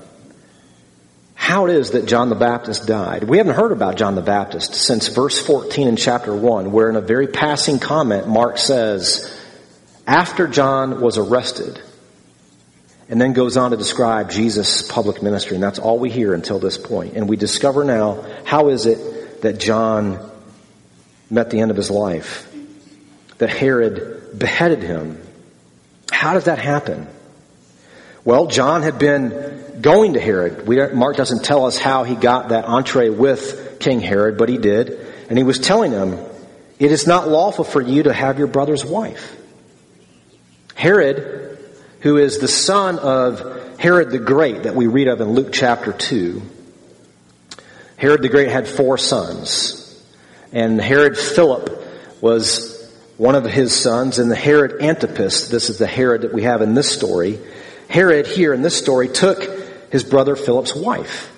how 1.41 1.65
it 1.65 1.75
is 1.75 1.93
that 1.93 2.05
John 2.05 2.29
the 2.29 2.35
Baptist 2.35 2.87
died. 2.87 3.25
We 3.25 3.39
haven't 3.39 3.55
heard 3.55 3.73
about 3.73 3.97
John 3.97 4.15
the 4.15 4.21
Baptist 4.21 4.75
since 4.75 5.09
verse 5.09 5.41
14 5.45 5.89
in 5.89 5.97
chapter 5.97 6.37
1, 6.37 6.71
where 6.71 6.91
in 6.91 6.97
a 6.97 7.01
very 7.01 7.29
passing 7.29 7.79
comment, 7.79 8.29
Mark 8.29 8.59
says, 8.59 9.35
after 10.07 10.47
John 10.47 11.01
was 11.01 11.17
arrested, 11.17 11.81
and 13.09 13.19
then 13.19 13.33
goes 13.33 13.57
on 13.57 13.71
to 13.71 13.79
describe 13.79 14.31
Jesus' 14.31 14.87
public 14.87 15.23
ministry, 15.23 15.55
and 15.55 15.65
that's 15.65 15.79
all 15.79 15.99
we 15.99 16.11
hear 16.11 16.35
until 16.35 16.59
this 16.59 16.77
point. 16.77 17.15
And 17.15 17.27
we 17.27 17.39
discover 17.39 17.85
now 17.85 18.23
how 18.45 18.69
is 18.69 18.85
it 18.85 19.41
that 19.41 19.59
John 19.59 20.31
met 21.31 21.49
the 21.49 21.61
end 21.61 21.71
of 21.71 21.77
his 21.79 21.91
life, 21.91 22.55
that 23.39 23.49
Herod 23.49 24.39
beheaded 24.39 24.83
him. 24.83 25.19
How 26.13 26.35
did 26.35 26.45
that 26.45 26.59
happen? 26.59 27.09
Well, 28.25 28.47
John 28.49 28.83
had 28.83 28.99
been 28.99 29.81
going 29.81 30.13
to 30.13 30.21
Herod. 30.21 30.69
Mark 30.95 31.17
doesn't 31.17 31.43
tell 31.45 31.65
us 31.65 31.79
how 31.79 32.05
he 32.05 32.15
got 32.15 32.51
that 32.51 32.67
entree 32.67 33.09
with 33.09 33.79
King 33.81 34.01
Herod, 34.01 34.37
but 34.37 34.49
he 34.49 34.59
did. 34.59 35.07
And 35.29 35.39
he 35.39 35.45
was 35.45 35.59
telling 35.59 35.93
him, 35.93 36.19
it 36.79 36.93
is 36.93 37.07
not 37.07 37.29
lawful 37.29 37.65
for 37.65 37.81
you 37.81 38.05
to 38.05 38.13
have 38.13 38.39
your 38.39 38.49
brother's 38.49 38.85
wife. 38.85 39.37
Herod, 40.75 41.59
who 42.01 42.17
is 42.17 42.39
the 42.39 42.49
son 42.49 42.99
of 42.99 43.79
Herod 43.79 44.11
the 44.11 44.19
Great 44.19 44.65
that 44.65 44.75
we 44.75 44.87
read 44.87 45.09
of 45.09 45.21
in 45.21 45.33
Luke 45.33 45.51
chapter 45.53 45.93
2, 45.93 46.43
Herod 47.97 48.23
the 48.23 48.29
Great 48.29 48.49
had 48.49 48.69
four 48.69 48.99
sons. 48.99 49.77
And 50.53 50.81
Herod 50.81 51.17
Philip 51.17 51.71
was 52.21 52.77
one 53.17 53.35
of 53.35 53.45
his 53.45 53.75
sons, 53.75 54.19
and 54.19 54.31
the 54.31 54.37
Herod 54.37 54.83
Antipas, 54.83 55.49
this 55.49 55.71
is 55.71 55.79
the 55.79 55.87
Herod 55.87 56.23
that 56.23 56.33
we 56.33 56.43
have 56.43 56.63
in 56.63 56.75
this 56.75 56.91
story, 56.91 57.39
Herod 57.91 58.29
here 58.29 58.55
in 58.55 58.63
this 58.63 58.79
story 58.79 59.09
took 59.09 59.43
his 59.91 60.05
brother 60.05 60.37
Philip's 60.37 60.75
wife 60.75 61.29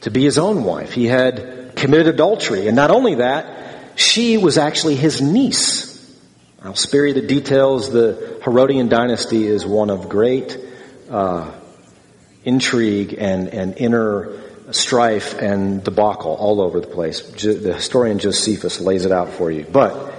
to 0.00 0.10
be 0.10 0.24
his 0.24 0.38
own 0.38 0.64
wife. 0.64 0.92
He 0.92 1.06
had 1.06 1.76
committed 1.76 2.08
adultery. 2.08 2.66
And 2.66 2.74
not 2.74 2.90
only 2.90 3.16
that, 3.16 3.98
she 3.98 4.38
was 4.38 4.58
actually 4.58 4.96
his 4.96 5.22
niece. 5.22 5.88
I'll 6.62 6.74
spare 6.74 7.06
you 7.06 7.14
the 7.14 7.22
details. 7.22 7.92
The 7.92 8.40
Herodian 8.44 8.88
dynasty 8.88 9.46
is 9.46 9.64
one 9.64 9.88
of 9.88 10.08
great 10.08 10.58
uh, 11.08 11.48
intrigue 12.44 13.14
and, 13.18 13.48
and 13.48 13.76
inner 13.76 14.36
strife 14.72 15.34
and 15.34 15.84
debacle 15.84 16.34
all 16.34 16.60
over 16.60 16.80
the 16.80 16.88
place. 16.88 17.20
The 17.20 17.74
historian 17.74 18.18
Josephus 18.18 18.80
lays 18.80 19.04
it 19.04 19.12
out 19.12 19.30
for 19.30 19.48
you. 19.48 19.64
But 19.64 20.12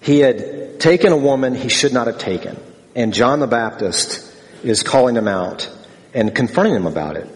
he 0.00 0.18
had 0.18 0.80
taken 0.80 1.12
a 1.12 1.16
woman 1.16 1.54
he 1.54 1.70
should 1.70 1.94
not 1.94 2.08
have 2.08 2.18
taken. 2.18 2.60
And 2.94 3.12
John 3.12 3.40
the 3.40 3.46
Baptist 3.46 4.32
is 4.62 4.82
calling 4.82 5.16
him 5.16 5.28
out 5.28 5.68
and 6.12 6.34
confronting 6.34 6.74
him 6.74 6.86
about 6.86 7.16
it. 7.16 7.28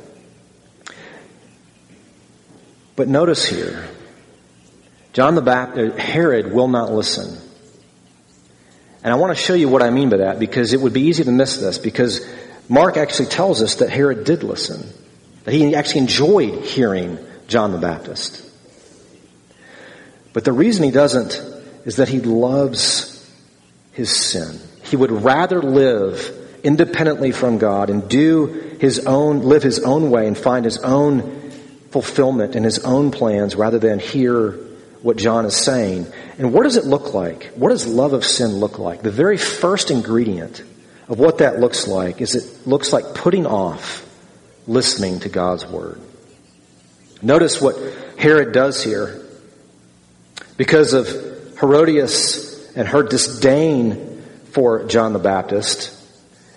But 2.97 3.09
notice 3.09 3.45
here, 3.45 3.89
John 5.13 5.35
the 5.35 5.43
Baptist, 5.43 5.99
uh, 5.99 6.01
Herod 6.01 6.53
will 6.53 6.69
not 6.69 6.93
listen. 6.93 7.37
And 9.03 9.13
I 9.13 9.17
want 9.17 9.37
to 9.37 9.43
show 9.43 9.55
you 9.55 9.69
what 9.69 9.83
I 9.83 9.91
mean 9.91 10.11
by 10.11 10.19
that 10.19 10.39
because 10.39 10.73
it 10.73 10.81
would 10.81 10.93
be 10.93 11.03
easy 11.03 11.25
to 11.25 11.31
miss 11.31 11.57
this 11.59 11.79
because 11.79 12.27
Mark 12.69 12.97
actually 12.97 13.27
tells 13.27 13.63
us 13.63 13.77
that 13.77 13.91
Herod 13.91 14.25
did 14.25 14.43
listen, 14.43 14.87
that 15.45 15.55
he 15.55 15.75
actually 15.75 16.03
enjoyed 16.03 16.65
hearing 16.65 17.19
John 17.47 17.73
the 17.73 17.79
Baptist. 17.79 18.45
But 20.33 20.45
the 20.45 20.53
reason 20.53 20.85
he 20.85 20.91
doesn't 20.91 21.41
is 21.85 21.97
that 21.97 22.09
he 22.09 22.21
loves 22.21 23.15
his 23.93 24.15
sin. 24.15 24.61
He 24.89 24.97
would 24.97 25.11
rather 25.11 25.61
live 25.63 26.35
independently 26.65 27.33
from 27.33 27.59
God 27.59 27.91
and 27.91 28.09
do 28.09 28.77
his 28.81 29.07
own, 29.07 29.43
live 29.43 29.63
his 29.63 29.81
own 29.81 30.11
way 30.11 30.27
and 30.27 30.37
find 30.37 30.65
his 30.65 30.79
own 30.79 31.51
fulfillment 31.91 32.55
in 32.55 32.65
his 32.65 32.81
own 32.81 33.11
plans 33.11 33.57
rather 33.57 33.79
than 33.79 33.99
hear 33.99 34.53
what 35.03 35.17
John 35.17 35.45
is 35.47 35.57
saying. 35.57 36.07
And 36.39 36.53
what 36.53 36.65
does 36.65 36.77
it 36.77 36.85
look 36.85 37.15
like? 37.15 37.47
What 37.55 37.71
does 37.71 37.87
love 37.87 38.13
of 38.13 38.25
sin 38.25 38.57
look 38.57 38.79
like? 38.79 39.03
The 39.03 39.11
very 39.11 39.39
first 39.39 39.91
ingredient 39.91 40.63
of 41.09 41.19
what 41.19 41.39
that 41.39 41.61
looks 41.61 41.87
like 41.87 42.21
is 42.21 42.35
it 42.35 42.67
looks 42.67 42.93
like 42.93 43.15
putting 43.15 43.47
off 43.47 44.05
listening 44.67 45.21
to 45.21 45.29
God's 45.29 45.67
word. 45.67 46.01
Notice 47.23 47.61
what 47.61 47.77
Herod 48.19 48.53
does 48.53 48.83
here. 48.83 49.25
Because 50.57 50.93
of 50.93 51.07
Herodias 51.59 52.77
and 52.77 52.87
her 52.87 53.03
disdain 53.03 54.08
for 54.59 54.83
John 54.83 55.13
the 55.13 55.21
Baptist 55.21 55.97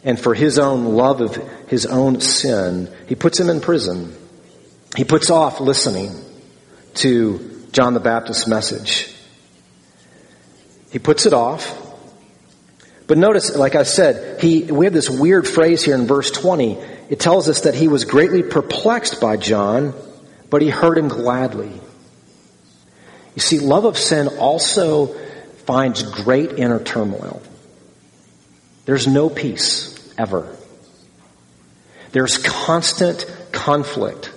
and 0.03 0.19
for 0.19 0.33
his 0.33 0.57
own 0.57 0.95
love 0.95 1.21
of 1.21 1.35
his 1.67 1.85
own 1.85 2.19
sin, 2.19 2.91
he 3.05 3.13
puts 3.13 3.39
him 3.39 3.47
in 3.47 3.61
prison. 3.61 4.15
He 4.97 5.03
puts 5.03 5.29
off 5.29 5.59
listening 5.59 6.11
to 6.95 7.67
John 7.71 7.93
the 7.93 7.99
Baptist's 7.99 8.47
message. 8.47 9.15
He 10.91 10.97
puts 10.97 11.27
it 11.27 11.33
off. 11.33 11.77
But 13.05 13.19
notice, 13.19 13.55
like 13.55 13.75
I 13.75 13.83
said, 13.83 14.41
he, 14.41 14.63
we 14.63 14.87
have 14.87 14.93
this 14.93 15.07
weird 15.07 15.47
phrase 15.47 15.83
here 15.83 15.93
in 15.93 16.07
verse 16.07 16.31
20. 16.31 16.79
It 17.07 17.19
tells 17.19 17.49
us 17.49 17.61
that 17.61 17.75
he 17.75 17.87
was 17.87 18.05
greatly 18.05 18.41
perplexed 18.41 19.21
by 19.21 19.37
John, 19.37 19.93
but 20.49 20.63
he 20.63 20.69
heard 20.69 20.97
him 20.97 21.07
gladly. 21.07 21.71
You 23.35 23.41
see, 23.41 23.59
love 23.59 23.85
of 23.85 23.95
sin 23.95 24.27
also 24.39 25.15
finds 25.67 26.01
great 26.01 26.53
inner 26.53 26.79
turmoil. 26.83 27.43
There's 28.85 29.07
no 29.07 29.29
peace, 29.29 30.13
ever. 30.17 30.55
There's 32.11 32.37
constant 32.37 33.25
conflict 33.51 34.31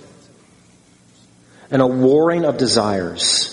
and 1.71 1.81
a 1.81 1.87
warring 1.87 2.45
of 2.45 2.57
desires. 2.57 3.51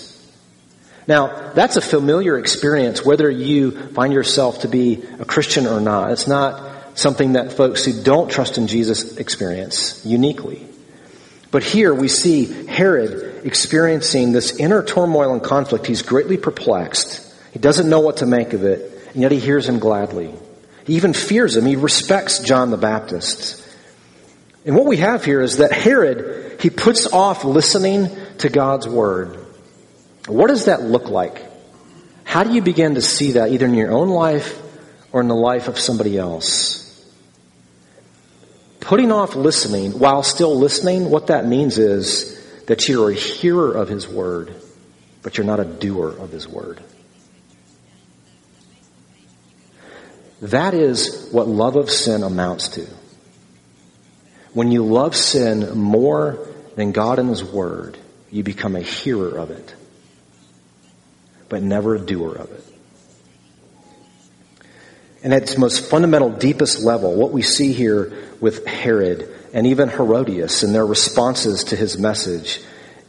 Now, 1.07 1.51
that's 1.53 1.75
a 1.75 1.81
familiar 1.81 2.37
experience 2.37 3.03
whether 3.03 3.29
you 3.29 3.71
find 3.89 4.13
yourself 4.13 4.61
to 4.61 4.67
be 4.67 5.03
a 5.19 5.25
Christian 5.25 5.67
or 5.67 5.81
not. 5.81 6.11
It's 6.11 6.27
not 6.27 6.97
something 6.97 7.33
that 7.33 7.53
folks 7.53 7.83
who 7.83 8.03
don't 8.03 8.29
trust 8.31 8.57
in 8.57 8.67
Jesus 8.67 9.17
experience 9.17 10.05
uniquely. 10.05 10.65
But 11.51 11.63
here 11.63 11.93
we 11.93 12.07
see 12.07 12.67
Herod 12.67 13.45
experiencing 13.45 14.31
this 14.31 14.55
inner 14.55 14.83
turmoil 14.83 15.33
and 15.33 15.43
conflict. 15.43 15.85
He's 15.85 16.01
greatly 16.01 16.37
perplexed. 16.37 17.31
He 17.51 17.59
doesn't 17.59 17.89
know 17.89 17.99
what 17.99 18.17
to 18.17 18.25
make 18.25 18.53
of 18.53 18.63
it, 18.63 19.09
and 19.13 19.21
yet 19.21 19.31
he 19.31 19.39
hears 19.39 19.67
him 19.67 19.79
gladly. 19.79 20.33
He 20.85 20.95
even 20.95 21.13
fears 21.13 21.55
him. 21.55 21.65
He 21.65 21.75
respects 21.75 22.39
John 22.39 22.71
the 22.71 22.77
Baptist. 22.77 23.61
And 24.65 24.75
what 24.75 24.85
we 24.85 24.97
have 24.97 25.25
here 25.25 25.41
is 25.41 25.57
that 25.57 25.71
Herod, 25.71 26.61
he 26.61 26.69
puts 26.69 27.07
off 27.07 27.43
listening 27.43 28.09
to 28.39 28.49
God's 28.49 28.87
word. 28.87 29.37
What 30.27 30.47
does 30.47 30.65
that 30.65 30.81
look 30.81 31.09
like? 31.09 31.45
How 32.23 32.43
do 32.43 32.53
you 32.53 32.61
begin 32.61 32.95
to 32.95 33.01
see 33.01 33.33
that 33.33 33.51
either 33.51 33.65
in 33.65 33.73
your 33.73 33.91
own 33.91 34.09
life 34.09 34.61
or 35.11 35.21
in 35.21 35.27
the 35.27 35.35
life 35.35 35.67
of 35.67 35.77
somebody 35.77 36.17
else? 36.17 36.79
Putting 38.79 39.11
off 39.11 39.35
listening 39.35 39.99
while 39.99 40.23
still 40.23 40.57
listening, 40.57 41.09
what 41.09 41.27
that 41.27 41.45
means 41.45 41.77
is 41.77 42.39
that 42.65 42.87
you're 42.87 43.11
a 43.11 43.13
hearer 43.13 43.71
of 43.73 43.87
his 43.89 44.07
word, 44.07 44.55
but 45.21 45.37
you're 45.37 45.45
not 45.45 45.59
a 45.59 45.65
doer 45.65 46.09
of 46.09 46.31
his 46.31 46.47
word. 46.47 46.81
That 50.43 50.73
is 50.73 51.29
what 51.31 51.47
love 51.47 51.77
of 51.77 51.89
sin 51.89 52.21
amounts 52.21 52.67
to. 52.69 52.85
When 54.51 54.71
you 54.71 54.83
love 54.83 55.15
sin 55.15 55.77
more 55.77 56.47
than 56.75 56.91
God 56.91 57.17
and 57.17 57.29
His 57.29 57.45
Word, 57.45 57.97
you 58.29 58.43
become 58.43 58.75
a 58.75 58.81
hearer 58.81 59.37
of 59.37 59.51
it, 59.51 59.73
but 61.47 61.63
never 61.63 61.95
a 61.95 61.99
doer 61.99 62.35
of 62.35 62.51
it. 62.51 62.63
And 65.23 65.33
at 65.33 65.43
its 65.43 65.57
most 65.57 65.89
fundamental, 65.89 66.29
deepest 66.29 66.83
level, 66.83 67.15
what 67.15 67.31
we 67.31 67.41
see 67.41 67.71
here 67.71 68.11
with 68.41 68.65
Herod 68.65 69.33
and 69.53 69.65
even 69.67 69.87
Herodias 69.87 70.63
and 70.63 70.75
their 70.75 70.85
responses 70.85 71.63
to 71.65 71.77
his 71.77 71.97
message, 71.97 72.59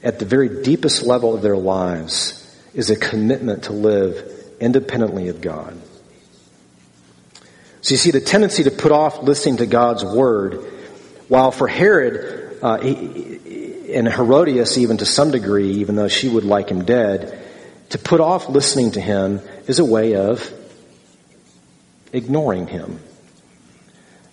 at 0.05 0.21
the 0.21 0.25
very 0.25 0.63
deepest 0.63 1.03
level 1.03 1.35
of 1.35 1.43
their 1.43 1.57
lives, 1.57 2.41
is 2.75 2.91
a 2.91 2.97
commitment 2.97 3.65
to 3.65 3.73
live 3.73 4.55
independently 4.61 5.27
of 5.29 5.41
God. 5.41 5.81
So 7.85 7.93
you 7.93 7.99
see 7.99 8.13
the 8.13 8.21
tendency 8.23 8.65
to 8.65 8.71
put 8.71 8.93
off 8.93 9.23
listening 9.23 9.59
to 9.59 9.67
God's 9.67 10.03
word 10.03 10.55
While 11.29 11.51
for 11.51 11.69
Herod, 11.69 12.59
uh, 12.63 12.79
he, 12.79 13.93
and 13.93 14.09
Herodias 14.09 14.79
even 14.79 14.97
to 14.97 15.05
some 15.05 15.31
degree, 15.31 15.71
even 15.81 15.95
though 15.95 16.09
she 16.09 16.27
would 16.27 16.45
like 16.45 16.71
him 16.71 16.87
dead, 16.87 17.47
to 17.91 17.99
put 17.99 18.21
off 18.21 18.49
listening 18.49 18.93
to 18.93 19.03
him 19.03 19.43
is 19.67 19.81
a 19.81 19.85
way 19.85 20.17
of 20.17 20.51
ignoring 22.11 22.69
him, 22.69 23.01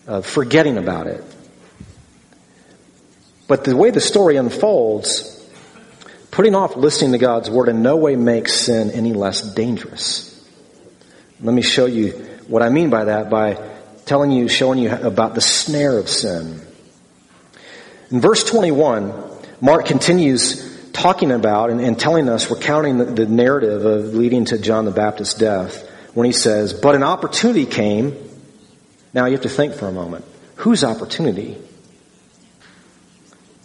of 0.08 0.26
forgetting 0.26 0.78
about 0.78 1.08
it. 1.08 1.22
But 3.50 3.66
the 3.66 3.76
way 3.76 3.90
the 3.90 4.00
story 4.00 4.38
unfolds, 4.38 5.46
putting 6.32 6.56
off 6.56 6.78
listening 6.78 7.12
to 7.12 7.18
God's 7.18 7.50
word 7.50 7.68
in 7.68 7.82
no 7.82 7.98
way 7.98 8.16
makes 8.16 8.54
sin 8.54 8.92
any 8.92 9.12
less 9.12 9.42
dangerous. 9.42 10.30
Let 11.42 11.54
me 11.54 11.62
show 11.62 11.86
you 11.86 12.31
what 12.52 12.62
I 12.62 12.70
mean 12.70 12.90
by 12.90 13.06
that 13.06 13.30
by 13.30 13.58
telling 14.06 14.32
you, 14.32 14.50
showing 14.50 14.78
you 14.78 14.92
about 14.92 15.36
the 15.36 15.42
snare 15.42 15.98
of 15.98 16.10
sin. 16.10 16.60
In 18.12 18.20
verse 18.20 18.44
21, 18.44 19.14
Mark 19.62 19.86
continues 19.86 20.92
talking 20.92 21.32
about 21.32 21.70
and, 21.70 21.80
and 21.80 21.98
telling 21.98 22.28
us, 22.28 22.52
recounting 22.52 22.98
the, 22.98 23.06
the 23.06 23.26
narrative 23.26 23.86
of 23.86 24.14
leading 24.14 24.44
to 24.46 24.60
John 24.60 24.84
the 24.84 24.92
Baptist's 24.92 25.36
death 25.36 25.88
when 26.14 26.26
he 26.26 26.34
says, 26.34 26.74
But 26.74 26.94
an 26.94 27.04
opportunity 27.04 27.66
came. 27.66 28.18
Now 29.14 29.28
you 29.28 29.32
have 29.32 29.44
to 29.44 29.50
think 29.50 29.74
for 29.74 29.88
a 29.88 29.92
moment. 29.94 30.26
Whose 30.58 30.84
opportunity? 30.84 31.58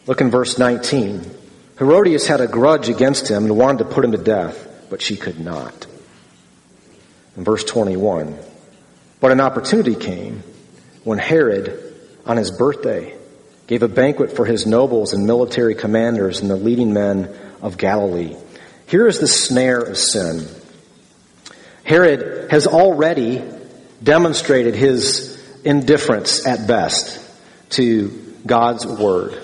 Look 0.06 0.20
in 0.20 0.30
verse 0.30 0.58
19. 0.58 1.28
Herodias 1.78 2.28
had 2.28 2.40
a 2.40 2.46
grudge 2.46 2.88
against 2.88 3.28
him 3.28 3.46
and 3.46 3.56
wanted 3.56 3.78
to 3.78 3.84
put 3.86 4.04
him 4.04 4.12
to 4.12 4.18
death, 4.18 4.86
but 4.88 5.02
she 5.02 5.16
could 5.16 5.40
not. 5.40 5.88
In 7.36 7.42
verse 7.42 7.64
21. 7.64 8.38
But 9.26 9.32
an 9.32 9.40
opportunity 9.40 9.96
came 9.96 10.44
when 11.02 11.18
Herod, 11.18 11.96
on 12.26 12.36
his 12.36 12.52
birthday, 12.52 13.18
gave 13.66 13.82
a 13.82 13.88
banquet 13.88 14.36
for 14.36 14.44
his 14.44 14.66
nobles 14.66 15.14
and 15.14 15.26
military 15.26 15.74
commanders 15.74 16.40
and 16.40 16.48
the 16.48 16.54
leading 16.54 16.92
men 16.92 17.36
of 17.60 17.76
Galilee. 17.76 18.36
Here 18.86 19.04
is 19.08 19.18
the 19.18 19.26
snare 19.26 19.80
of 19.80 19.98
sin. 19.98 20.46
Herod 21.82 22.52
has 22.52 22.68
already 22.68 23.42
demonstrated 24.00 24.76
his 24.76 25.44
indifference 25.64 26.46
at 26.46 26.68
best 26.68 27.20
to 27.70 28.10
God's 28.46 28.86
word 28.86 29.36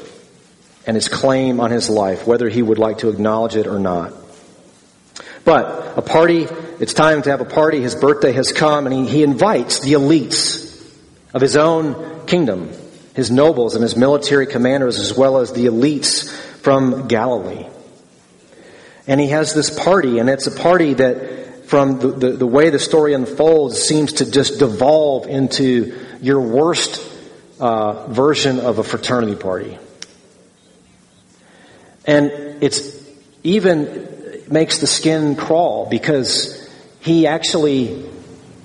and 0.87 0.95
his 0.95 1.09
claim 1.09 1.59
on 1.59 1.73
his 1.73 1.91
life, 1.91 2.25
whether 2.25 2.49
he 2.49 2.63
would 2.63 2.79
like 2.79 2.99
to 2.99 3.09
acknowledge 3.09 3.57
it 3.57 3.67
or 3.67 3.81
not. 3.81 4.13
But 5.45 5.99
a 5.99 6.03
party, 6.03 6.47
it's 6.83 6.95
time 6.95 7.23
to 7.23 7.31
have 7.31 7.41
a 7.41 7.45
party. 7.45 7.81
His 7.81 7.95
birthday 7.95 8.33
has 8.33 8.51
come 8.51 8.89
and 8.89 8.93
he, 8.93 9.07
he 9.07 9.23
invites 9.23 9.79
the 9.79 9.93
elites 9.93 10.85
of 11.33 11.41
his 11.41 11.57
own 11.57 12.27
kingdom, 12.27 12.73
his 13.15 13.31
nobles 13.31 13.77
and 13.77 13.85
his 13.85 13.95
military 13.95 14.49
commanders, 14.49 14.99
as 14.99 15.17
well 15.17 15.39
as 15.39 15.53
the 15.53 15.67
elites 15.67 16.29
from 16.61 17.07
Galilee. 17.07 17.69
And 19.07 19.21
he 19.21 19.29
has 19.29 19.55
this 19.55 19.71
party, 19.71 20.19
and 20.19 20.29
it's 20.29 20.49
a 20.49 20.51
party 20.51 20.95
that, 20.95 21.67
from 21.67 22.01
the, 22.01 22.09
the, 22.09 22.31
the 22.33 22.47
way 22.49 22.71
the 22.71 22.81
story 22.81 23.15
unfolds, 23.15 23.81
seems 23.81 24.15
to 24.15 24.29
just 24.29 24.59
devolve 24.59 25.29
into 25.29 25.97
your 26.21 26.41
worst 26.41 27.01
uh, 27.61 28.09
version 28.09 28.59
of 28.59 28.81
a 28.81 28.83
fraternity 28.83 29.37
party. 29.37 29.79
And 32.05 32.33
it's 32.61 33.01
even 33.45 34.43
makes 34.51 34.79
the 34.79 34.89
skin 34.89 35.37
crawl 35.37 35.89
because 35.89 36.62
he 37.03 37.27
actually 37.27 38.09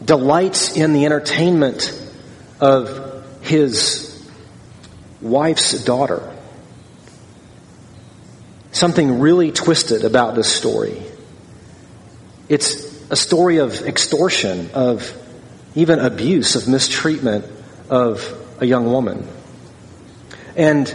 delights 0.03 0.77
in 0.77 0.93
the 0.93 1.05
entertainment 1.05 1.91
of 2.59 3.25
his 3.41 4.31
wife's 5.21 5.83
daughter. 5.83 6.35
Something 8.71 9.19
really 9.19 9.51
twisted 9.51 10.05
about 10.05 10.35
this 10.35 10.53
story. 10.53 11.01
It's 12.47 12.85
a 13.09 13.15
story 13.15 13.57
of 13.57 13.81
extortion, 13.81 14.69
of 14.75 15.11
even 15.73 15.97
abuse, 15.97 16.55
of 16.55 16.67
mistreatment 16.67 17.45
of 17.89 18.23
a 18.59 18.65
young 18.67 18.85
woman. 18.85 19.27
And 20.55 20.93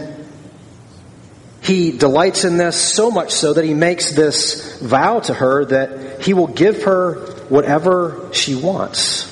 he 1.61 1.96
delights 1.96 2.44
in 2.44 2.57
this 2.57 2.76
so 2.76 3.11
much 3.11 3.33
so 3.33 3.52
that 3.52 3.64
he 3.64 3.74
makes 3.74 4.12
this 4.12 4.81
vow 4.81 5.20
to 5.20 5.35
her 5.35 5.64
that 5.66 6.22
he 6.22 6.35
will 6.35 6.48
give 6.48 6.85
her 6.85 7.32
whatever 7.48 8.28
she 8.33 8.55
wants. 8.55 9.28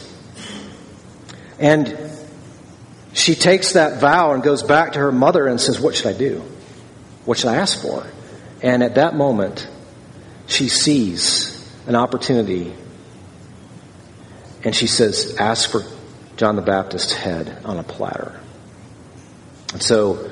And 1.59 1.97
she 3.13 3.35
takes 3.35 3.73
that 3.73 4.01
vow 4.01 4.33
and 4.33 4.43
goes 4.43 4.63
back 4.63 4.93
to 4.93 4.99
her 5.01 5.13
mother 5.13 5.47
and 5.47 5.61
says, 5.61 5.81
What 5.81 5.95
should 5.95 6.07
I 6.07 6.13
do? 6.13 6.43
What 7.25 7.39
should 7.39 7.49
I 7.49 7.57
ask 7.57 7.83
for? 7.83 8.07
And 8.63 8.83
at 8.83 8.95
that 8.97 9.15
moment, 9.15 9.69
she 10.47 10.69
sees 10.69 11.57
an 11.87 11.97
opportunity 11.97 12.75
and 14.65 14.75
she 14.75 14.87
says, 14.87 15.37
Ask 15.39 15.71
for 15.71 15.83
John 16.37 16.57
the 16.57 16.63
Baptist's 16.63 17.13
head 17.13 17.63
on 17.65 17.79
a 17.79 17.83
platter. 17.83 18.41
And 19.73 19.83
so 19.83 20.31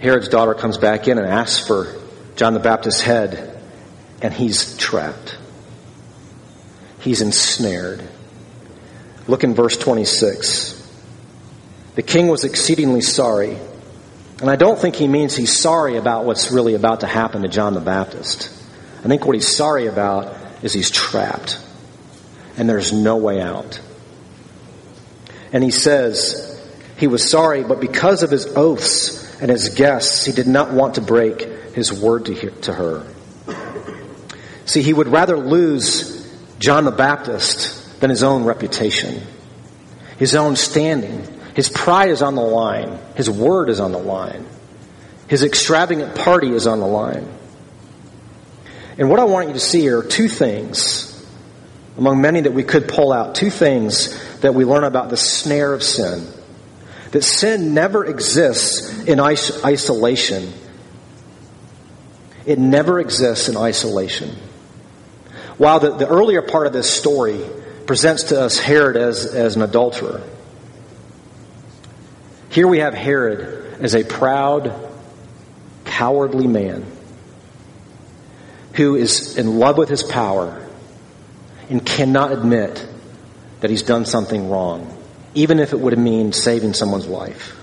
Herod's 0.00 0.28
daughter 0.28 0.54
comes 0.54 0.78
back 0.78 1.06
in 1.08 1.18
and 1.18 1.26
asks 1.26 1.66
for 1.66 1.94
John 2.36 2.54
the 2.54 2.60
Baptist's 2.60 3.02
head, 3.02 3.60
and 4.20 4.32
he's 4.32 4.76
trapped. 4.76 5.36
He's 7.02 7.20
ensnared. 7.20 8.02
Look 9.26 9.44
in 9.44 9.54
verse 9.54 9.76
26. 9.76 10.78
The 11.96 12.02
king 12.02 12.28
was 12.28 12.44
exceedingly 12.44 13.00
sorry. 13.00 13.58
And 14.40 14.48
I 14.48 14.56
don't 14.56 14.78
think 14.78 14.94
he 14.94 15.08
means 15.08 15.36
he's 15.36 15.56
sorry 15.56 15.96
about 15.96 16.24
what's 16.24 16.50
really 16.50 16.74
about 16.74 17.00
to 17.00 17.06
happen 17.06 17.42
to 17.42 17.48
John 17.48 17.74
the 17.74 17.80
Baptist. 17.80 18.50
I 19.04 19.08
think 19.08 19.26
what 19.26 19.34
he's 19.34 19.48
sorry 19.48 19.86
about 19.86 20.36
is 20.62 20.72
he's 20.72 20.90
trapped. 20.90 21.58
And 22.56 22.68
there's 22.68 22.92
no 22.92 23.16
way 23.16 23.40
out. 23.40 23.80
And 25.52 25.62
he 25.62 25.70
says 25.70 26.48
he 26.98 27.08
was 27.08 27.28
sorry, 27.28 27.64
but 27.64 27.80
because 27.80 28.22
of 28.22 28.30
his 28.30 28.46
oaths 28.56 29.40
and 29.40 29.50
his 29.50 29.70
guests, 29.70 30.24
he 30.24 30.32
did 30.32 30.46
not 30.46 30.72
want 30.72 30.94
to 30.94 31.00
break 31.00 31.42
his 31.74 31.92
word 31.92 32.26
to, 32.26 32.72
her. 32.72 33.06
See, 34.66 34.82
he 34.82 34.92
would 34.92 35.08
rather 35.08 35.36
lose 35.36 36.11
John 36.62 36.84
the 36.84 36.92
Baptist 36.92 38.00
than 38.00 38.08
his 38.08 38.22
own 38.22 38.44
reputation, 38.44 39.20
his 40.16 40.36
own 40.36 40.54
standing. 40.54 41.26
His 41.54 41.68
pride 41.68 42.10
is 42.10 42.22
on 42.22 42.36
the 42.36 42.40
line. 42.40 42.98
His 43.16 43.28
word 43.28 43.68
is 43.68 43.80
on 43.80 43.90
the 43.92 43.98
line. 43.98 44.46
His 45.26 45.42
extravagant 45.42 46.14
party 46.14 46.52
is 46.52 46.66
on 46.66 46.78
the 46.78 46.86
line. 46.86 47.28
And 48.96 49.10
what 49.10 49.18
I 49.18 49.24
want 49.24 49.48
you 49.48 49.54
to 49.54 49.60
see 49.60 49.88
are 49.88 50.02
two 50.02 50.28
things, 50.28 51.26
among 51.98 52.20
many 52.20 52.42
that 52.42 52.52
we 52.52 52.62
could 52.62 52.88
pull 52.88 53.12
out, 53.12 53.34
two 53.34 53.50
things 53.50 54.16
that 54.40 54.54
we 54.54 54.64
learn 54.64 54.84
about 54.84 55.10
the 55.10 55.16
snare 55.16 55.74
of 55.74 55.82
sin 55.82 56.26
that 57.12 57.22
sin 57.22 57.74
never 57.74 58.06
exists 58.06 59.04
in 59.04 59.20
isolation. 59.20 60.52
It 62.46 62.58
never 62.58 63.00
exists 63.00 63.48
in 63.48 63.56
isolation. 63.56 64.34
While 65.58 65.80
the, 65.80 65.96
the 65.96 66.08
earlier 66.08 66.42
part 66.42 66.66
of 66.66 66.72
this 66.72 66.90
story 66.90 67.40
presents 67.86 68.24
to 68.24 68.40
us 68.40 68.58
Herod 68.58 68.96
as, 68.96 69.26
as 69.26 69.56
an 69.56 69.62
adulterer, 69.62 70.22
here 72.50 72.68
we 72.68 72.78
have 72.78 72.94
Herod 72.94 73.82
as 73.82 73.94
a 73.94 74.04
proud, 74.04 74.74
cowardly 75.84 76.46
man 76.46 76.86
who 78.74 78.96
is 78.96 79.36
in 79.36 79.58
love 79.58 79.76
with 79.76 79.88
his 79.88 80.02
power 80.02 80.66
and 81.68 81.84
cannot 81.84 82.32
admit 82.32 82.86
that 83.60 83.70
he's 83.70 83.82
done 83.82 84.04
something 84.04 84.48
wrong 84.48 84.98
even 85.34 85.58
if 85.58 85.72
it 85.72 85.80
would 85.80 85.96
mean 85.98 86.32
saving 86.32 86.74
someone's 86.74 87.06
life. 87.06 87.56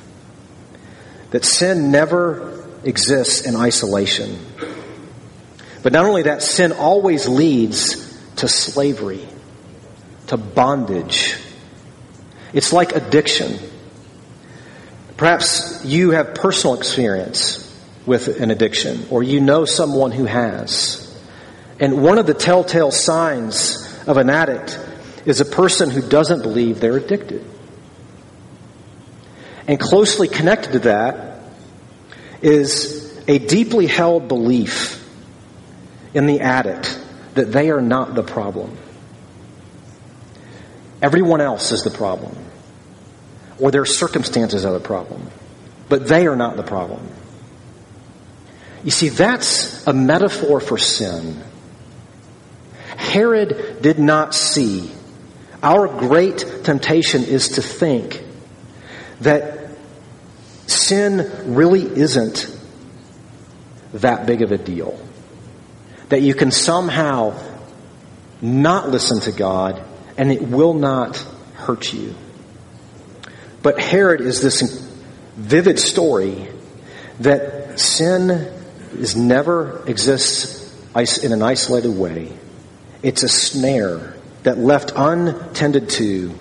That 1.32 1.46
sin 1.46 1.92
never 1.92 2.66
exists 2.84 3.42
in 3.42 3.56
isolation. 3.56 4.40
But 5.82 5.94
not 5.94 6.06
only 6.06 6.24
that, 6.24 6.42
sin 6.44 6.72
always 6.74 7.28
leads 7.28 8.06
to 8.38 8.48
slavery, 8.48 9.28
to 10.28 10.38
bondage. 10.38 11.36
It's 12.54 12.74
like 12.74 12.96
addiction. 12.96 13.60
Perhaps 15.18 15.86
you 15.86 16.12
have 16.12 16.36
personal 16.36 16.76
experience 16.76 17.66
with 18.06 18.42
an 18.42 18.52
addiction, 18.52 19.06
or 19.10 19.24
you 19.24 19.40
know 19.40 19.66
someone 19.66 20.12
who 20.12 20.26
has. 20.26 21.06
And 21.80 22.04
one 22.04 22.18
of 22.18 22.26
the 22.26 22.34
telltale 22.34 22.92
signs 22.92 23.86
of 24.08 24.18
an 24.18 24.30
addict 24.30 24.80
is 25.26 25.40
a 25.40 25.46
person 25.46 25.90
who 25.90 26.02
doesn't 26.02 26.42
believe 26.42 26.80
they're 26.80 26.98
addicted. 26.98 27.46
And 29.68 29.80
closely 29.80 30.28
connected 30.28 30.74
to 30.74 30.80
that 30.80 31.44
is 32.42 33.22
a 33.28 33.38
deeply 33.38 33.86
held 33.86 34.28
belief 34.28 34.99
in 36.14 36.26
the 36.26 36.42
addict 36.42 37.00
that 37.36 37.52
they 37.52 37.70
are 37.70 37.82
not 37.82 38.16
the 38.16 38.24
problem. 38.24 38.78
Everyone 41.02 41.42
else 41.42 41.72
is 41.72 41.84
the 41.84 41.92
problem, 41.92 42.36
or 43.60 43.72
their 43.72 43.86
circumstances 43.86 44.66
are 44.66 44.74
the 44.74 44.80
problem. 44.80 45.30
but 45.90 46.08
they 46.08 46.28
are 46.28 46.36
not 46.36 46.56
the 46.56 46.64
problem. 46.64 47.06
You 48.84 48.92
see, 48.92 49.10
that's 49.10 49.86
a 49.88 49.94
metaphor 49.94 50.62
for 50.62 50.78
sin. 50.78 51.44
Herod 52.96 53.82
did 53.82 54.00
not 54.00 54.34
see. 54.34 54.92
Our 55.62 55.88
great 55.88 56.46
temptation 56.64 57.24
is 57.24 57.50
to 57.50 57.62
think 57.62 58.24
that 59.22 59.72
sin 60.68 61.56
really 61.56 61.84
isn't 61.84 62.56
that 63.94 64.26
big 64.26 64.42
of 64.44 64.52
a 64.52 64.58
deal. 64.58 64.98
That 66.10 66.22
you 66.22 66.34
can 66.34 66.52
somehow 66.52 67.40
not 68.42 68.90
listen 68.90 69.20
to 69.22 69.32
God 69.32 69.84
and 70.18 70.32
it 70.32 70.42
will 70.42 70.74
not 70.74 71.18
hurt 71.54 71.94
you. 71.94 72.16
But 73.62 73.80
Herod 73.80 74.22
is 74.22 74.42
this 74.42 74.62
vivid 75.36 75.80
story 75.80 76.48
that 77.20 77.80
sin 77.80 78.30
is 78.94 79.16
never 79.16 79.84
exists 79.88 80.66
in 81.24 81.32
an 81.32 81.42
isolated 81.42 81.92
way. 81.92 82.34
It's 83.04 83.24
a 83.24 83.30
snare 83.30 84.16
that 84.44 84.58
left 84.58 84.92
untended 84.96 85.90
to 85.90 86.34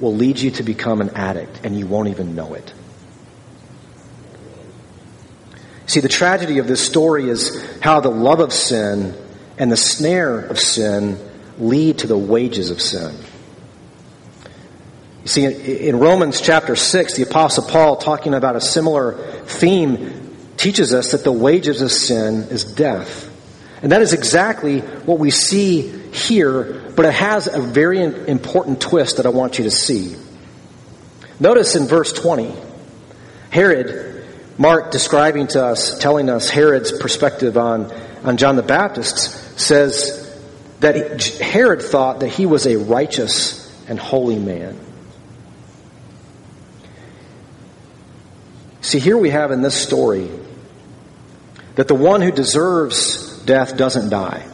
will 0.00 0.14
lead 0.14 0.38
you 0.38 0.50
to 0.52 0.62
become 0.62 1.00
an 1.00 1.10
addict 1.10 1.60
and 1.64 1.76
you 1.76 1.86
won't 1.86 2.08
even 2.08 2.34
know 2.34 2.54
it. 2.54 2.72
See, 5.88 6.00
the 6.00 6.08
tragedy 6.08 6.58
of 6.58 6.68
this 6.68 6.84
story 6.84 7.30
is 7.30 7.66
how 7.80 8.00
the 8.00 8.10
love 8.10 8.40
of 8.40 8.52
sin 8.52 9.14
and 9.56 9.72
the 9.72 9.76
snare 9.76 10.38
of 10.38 10.60
sin 10.60 11.18
lead 11.58 11.98
to 12.00 12.06
the 12.06 12.16
wages 12.16 12.70
of 12.70 12.80
sin. 12.80 13.16
You 15.22 15.28
see, 15.28 15.88
in 15.88 15.98
Romans 15.98 16.42
chapter 16.42 16.76
6, 16.76 17.14
the 17.14 17.22
Apostle 17.22 17.64
Paul, 17.64 17.96
talking 17.96 18.34
about 18.34 18.54
a 18.54 18.60
similar 18.60 19.14
theme, 19.46 20.36
teaches 20.58 20.92
us 20.92 21.12
that 21.12 21.24
the 21.24 21.32
wages 21.32 21.80
of 21.80 21.90
sin 21.90 22.44
is 22.50 22.64
death. 22.64 23.24
And 23.82 23.92
that 23.92 24.02
is 24.02 24.12
exactly 24.12 24.80
what 24.80 25.18
we 25.18 25.30
see 25.30 25.88
here, 26.12 26.92
but 26.96 27.06
it 27.06 27.14
has 27.14 27.46
a 27.46 27.60
very 27.60 28.02
important 28.02 28.82
twist 28.82 29.16
that 29.16 29.24
I 29.24 29.30
want 29.30 29.56
you 29.56 29.64
to 29.64 29.70
see. 29.70 30.16
Notice 31.40 31.76
in 31.76 31.86
verse 31.86 32.12
20, 32.12 32.52
Herod, 33.50 34.07
Mark 34.58 34.90
describing 34.90 35.46
to 35.48 35.64
us, 35.64 35.96
telling 35.98 36.28
us 36.28 36.50
Herod's 36.50 36.90
perspective 36.90 37.56
on, 37.56 37.92
on 38.24 38.36
John 38.36 38.56
the 38.56 38.62
Baptist, 38.62 39.58
says 39.58 40.24
that 40.80 41.22
Herod 41.38 41.80
thought 41.80 42.20
that 42.20 42.28
he 42.28 42.44
was 42.44 42.66
a 42.66 42.76
righteous 42.76 43.64
and 43.88 43.98
holy 44.00 44.38
man. 44.38 44.78
See, 48.80 48.98
here 48.98 49.16
we 49.16 49.30
have 49.30 49.52
in 49.52 49.62
this 49.62 49.80
story 49.80 50.28
that 51.76 51.86
the 51.86 51.94
one 51.94 52.20
who 52.20 52.32
deserves 52.32 53.38
death 53.44 53.76
doesn't 53.76 54.10
die. 54.10 54.44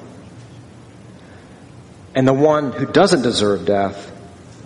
And 2.14 2.28
the 2.28 2.34
one 2.34 2.72
who 2.72 2.84
doesn't 2.84 3.22
deserve 3.22 3.64
death 3.64 4.12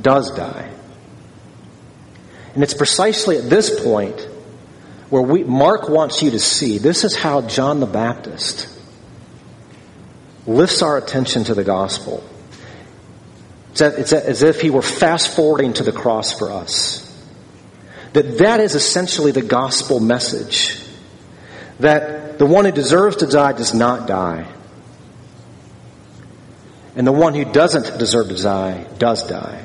does 0.00 0.32
die. 0.32 0.68
And 2.54 2.62
it's 2.64 2.74
precisely 2.74 3.36
at 3.36 3.48
this 3.48 3.84
point 3.84 4.26
where 5.10 5.22
we, 5.22 5.44
Mark 5.44 5.88
wants 5.88 6.22
you 6.22 6.30
to 6.32 6.38
see 6.38 6.78
this 6.78 7.04
is 7.04 7.16
how 7.16 7.42
John 7.42 7.80
the 7.80 7.86
Baptist 7.86 8.68
lifts 10.46 10.82
our 10.82 10.96
attention 10.96 11.44
to 11.44 11.54
the 11.54 11.64
gospel. 11.64 12.22
It's, 13.70 14.12
as 14.12 14.42
if 14.42 14.60
he 14.60 14.70
were 14.70 14.82
fast 14.82 15.34
forwarding 15.34 15.74
to 15.74 15.84
the 15.84 15.92
cross 15.92 16.36
for 16.36 16.50
us. 16.50 17.04
That 18.12 18.38
that 18.38 18.60
is 18.60 18.74
essentially 18.74 19.30
the 19.30 19.42
gospel 19.42 20.00
message. 20.00 20.82
That 21.78 22.38
the 22.38 22.46
one 22.46 22.64
who 22.64 22.72
deserves 22.72 23.16
to 23.18 23.26
die 23.26 23.52
does 23.52 23.74
not 23.74 24.08
die. 24.08 24.48
And 26.96 27.06
the 27.06 27.12
one 27.12 27.34
who 27.34 27.44
doesn't 27.44 27.98
deserve 27.98 28.28
to 28.28 28.42
die 28.42 28.86
does 28.98 29.28
die. 29.28 29.64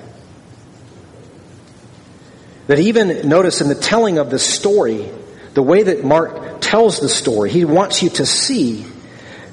That 2.68 2.80
even, 2.80 3.28
notice 3.28 3.62
in 3.62 3.68
the 3.68 3.76
telling 3.76 4.20
of 4.20 4.30
this 4.30 4.44
story, 4.44 5.10
the 5.54 5.64
way 5.64 5.84
that 5.84 6.04
Mark 6.04 6.62
tells 6.62 7.00
the 7.00 7.10
story, 7.10 7.50
he 7.50 7.66
wants 7.66 8.02
you 8.02 8.10
to 8.12 8.26
see 8.26 8.86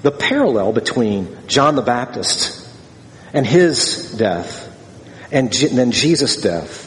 the 0.02 0.10
parallel 0.10 0.72
between 0.72 1.46
John 1.46 1.76
the 1.76 1.82
Baptist 1.82 2.66
and 3.32 3.46
his 3.46 4.12
death 4.12 4.66
and 5.30 5.52
then 5.52 5.92
Jesus' 5.92 6.36
death. 6.36 6.86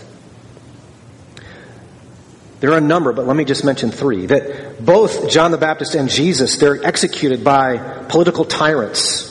There 2.60 2.72
are 2.72 2.78
a 2.78 2.82
number, 2.82 3.12
but 3.12 3.28
let 3.28 3.36
me 3.36 3.44
just 3.44 3.66
mention 3.66 3.92
three. 3.92 4.26
That 4.26 4.84
both 4.84 5.30
John 5.30 5.52
the 5.52 5.58
Baptist 5.58 5.96
and 5.96 6.10
Jesus, 6.10 6.58
they're 6.58 6.84
executed 6.84 7.44
by 7.44 8.06
political 8.08 8.46
tyrants 8.46 9.30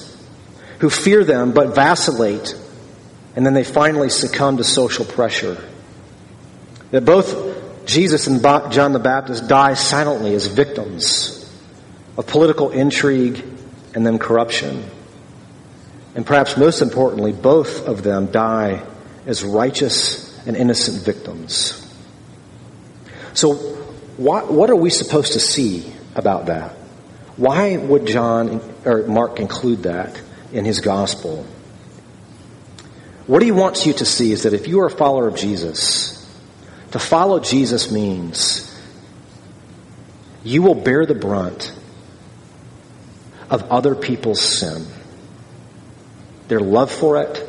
who 0.80 0.90
fear 0.90 1.24
them 1.24 1.52
but 1.52 1.74
vacillate, 1.74 2.54
and 3.34 3.46
then 3.46 3.54
they 3.54 3.64
finally 3.64 4.10
succumb 4.10 4.58
to 4.58 4.64
social 4.64 5.04
pressure. 5.04 5.56
That 6.90 7.06
both 7.06 7.61
Jesus 7.86 8.26
and 8.26 8.42
John 8.72 8.92
the 8.92 8.98
Baptist 8.98 9.48
die 9.48 9.74
silently 9.74 10.34
as 10.34 10.46
victims 10.46 11.38
of 12.16 12.26
political 12.26 12.70
intrigue 12.70 13.44
and 13.94 14.06
then 14.06 14.18
corruption. 14.18 14.84
And 16.14 16.26
perhaps 16.26 16.56
most 16.56 16.82
importantly, 16.82 17.32
both 17.32 17.86
of 17.86 18.02
them 18.02 18.26
die 18.26 18.82
as 19.26 19.42
righteous 19.42 20.28
and 20.46 20.56
innocent 20.56 21.04
victims. 21.04 21.78
So, 23.34 23.54
what, 24.16 24.52
what 24.52 24.68
are 24.68 24.76
we 24.76 24.90
supposed 24.90 25.32
to 25.32 25.40
see 25.40 25.90
about 26.14 26.46
that? 26.46 26.72
Why 27.36 27.76
would 27.76 28.06
John 28.06 28.60
or 28.84 29.06
Mark 29.06 29.40
include 29.40 29.84
that 29.84 30.20
in 30.52 30.64
his 30.66 30.80
gospel? 30.80 31.46
What 33.26 33.40
he 33.42 33.52
wants 33.52 33.86
you 33.86 33.94
to 33.94 34.04
see 34.04 34.32
is 34.32 34.42
that 34.42 34.52
if 34.52 34.68
you 34.68 34.80
are 34.80 34.86
a 34.86 34.90
follower 34.90 35.28
of 35.28 35.36
Jesus, 35.36 36.21
to 36.92 36.98
follow 36.98 37.40
Jesus 37.40 37.90
means 37.90 38.68
you 40.44 40.62
will 40.62 40.74
bear 40.74 41.06
the 41.06 41.14
brunt 41.14 41.72
of 43.50 43.70
other 43.70 43.94
people's 43.94 44.40
sin, 44.40 44.86
their 46.48 46.60
love 46.60 46.90
for 46.90 47.22
it, 47.22 47.48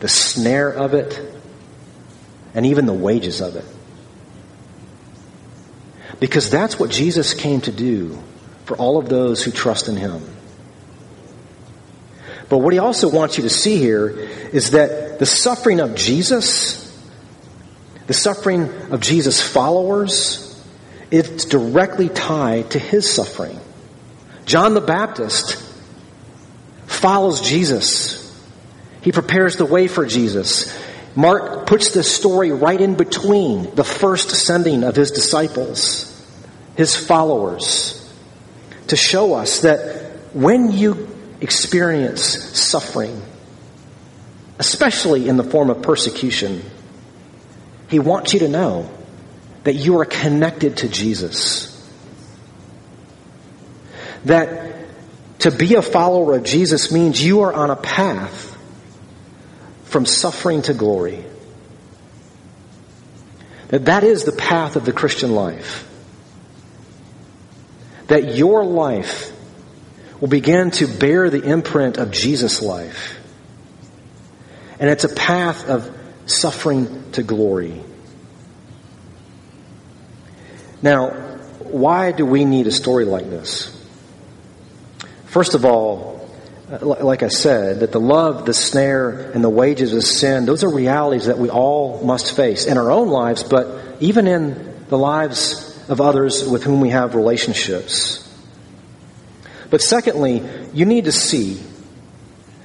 the 0.00 0.08
snare 0.08 0.70
of 0.70 0.94
it, 0.94 1.20
and 2.54 2.66
even 2.66 2.86
the 2.86 2.92
wages 2.92 3.40
of 3.40 3.56
it. 3.56 3.64
Because 6.18 6.50
that's 6.50 6.78
what 6.78 6.90
Jesus 6.90 7.34
came 7.34 7.60
to 7.62 7.72
do 7.72 8.18
for 8.64 8.76
all 8.76 8.98
of 8.98 9.08
those 9.08 9.42
who 9.42 9.50
trust 9.50 9.88
in 9.88 9.96
him. 9.96 10.22
But 12.48 12.58
what 12.58 12.72
he 12.72 12.78
also 12.78 13.08
wants 13.08 13.36
you 13.36 13.44
to 13.44 13.50
see 13.50 13.78
here 13.78 14.08
is 14.08 14.72
that 14.72 15.18
the 15.18 15.26
suffering 15.26 15.80
of 15.80 15.94
Jesus, 15.94 16.79
the 18.10 18.14
suffering 18.14 18.68
of 18.90 18.98
Jesus' 18.98 19.40
followers, 19.40 20.60
it's 21.12 21.44
directly 21.44 22.08
tied 22.08 22.68
to 22.72 22.78
his 22.80 23.08
suffering. 23.08 23.56
John 24.46 24.74
the 24.74 24.80
Baptist 24.80 25.54
follows 26.86 27.40
Jesus. 27.40 28.36
He 29.02 29.12
prepares 29.12 29.54
the 29.54 29.64
way 29.64 29.86
for 29.86 30.06
Jesus. 30.06 30.76
Mark 31.14 31.68
puts 31.68 31.92
this 31.92 32.12
story 32.12 32.50
right 32.50 32.80
in 32.80 32.96
between 32.96 33.76
the 33.76 33.84
first 33.84 34.30
sending 34.30 34.82
of 34.82 34.96
his 34.96 35.12
disciples 35.12 36.08
his 36.74 36.96
followers 36.96 38.12
to 38.88 38.96
show 38.96 39.34
us 39.34 39.60
that 39.60 40.16
when 40.34 40.72
you 40.72 41.16
experience 41.40 42.22
suffering, 42.58 43.22
especially 44.58 45.28
in 45.28 45.36
the 45.36 45.44
form 45.44 45.70
of 45.70 45.80
persecution, 45.80 46.60
he 47.90 47.98
wants 47.98 48.32
you 48.32 48.40
to 48.40 48.48
know 48.48 48.90
that 49.64 49.74
you 49.74 49.98
are 49.98 50.04
connected 50.04 50.78
to 50.78 50.88
Jesus. 50.88 51.66
That 54.24 54.76
to 55.40 55.50
be 55.50 55.74
a 55.74 55.82
follower 55.82 56.36
of 56.36 56.44
Jesus 56.44 56.92
means 56.92 57.22
you 57.22 57.40
are 57.40 57.52
on 57.52 57.70
a 57.70 57.76
path 57.76 58.56
from 59.84 60.06
suffering 60.06 60.62
to 60.62 60.74
glory. 60.74 61.24
That 63.68 63.86
that 63.86 64.04
is 64.04 64.24
the 64.24 64.32
path 64.32 64.76
of 64.76 64.84
the 64.84 64.92
Christian 64.92 65.34
life 65.34 65.86
that 68.10 68.34
your 68.34 68.64
life 68.64 69.32
will 70.20 70.28
begin 70.28 70.72
to 70.72 70.88
bear 70.88 71.30
the 71.30 71.42
imprint 71.42 71.96
of 71.96 72.10
Jesus' 72.10 72.60
life. 72.60 73.20
And 74.80 74.90
it's 74.90 75.04
a 75.04 75.14
path 75.14 75.68
of 75.68 75.96
suffering 76.26 77.10
to 77.12 77.22
glory. 77.22 77.80
Now, 80.82 81.10
why 81.60 82.12
do 82.12 82.24
we 82.24 82.44
need 82.44 82.66
a 82.66 82.72
story 82.72 83.04
like 83.04 83.28
this? 83.28 83.76
First 85.26 85.54
of 85.54 85.64
all, 85.64 86.28
uh, 86.70 86.84
like 86.84 87.22
I 87.22 87.28
said, 87.28 87.80
that 87.80 87.92
the 87.92 88.00
love, 88.00 88.46
the 88.46 88.54
snare, 88.54 89.30
and 89.32 89.44
the 89.44 89.50
wages 89.50 89.92
of 89.92 90.02
sin, 90.02 90.46
those 90.46 90.64
are 90.64 90.70
realities 90.70 91.26
that 91.26 91.38
we 91.38 91.50
all 91.50 92.02
must 92.04 92.34
face 92.34 92.64
in 92.66 92.78
our 92.78 92.90
own 92.90 93.08
lives, 93.08 93.42
but 93.42 93.96
even 94.00 94.26
in 94.26 94.86
the 94.88 94.98
lives 94.98 95.66
of 95.88 96.00
others 96.00 96.48
with 96.48 96.62
whom 96.62 96.80
we 96.80 96.90
have 96.90 97.14
relationships. 97.14 98.26
But 99.68 99.80
secondly, 99.80 100.42
you 100.72 100.84
need 100.84 101.04
to 101.04 101.12
see 101.12 101.60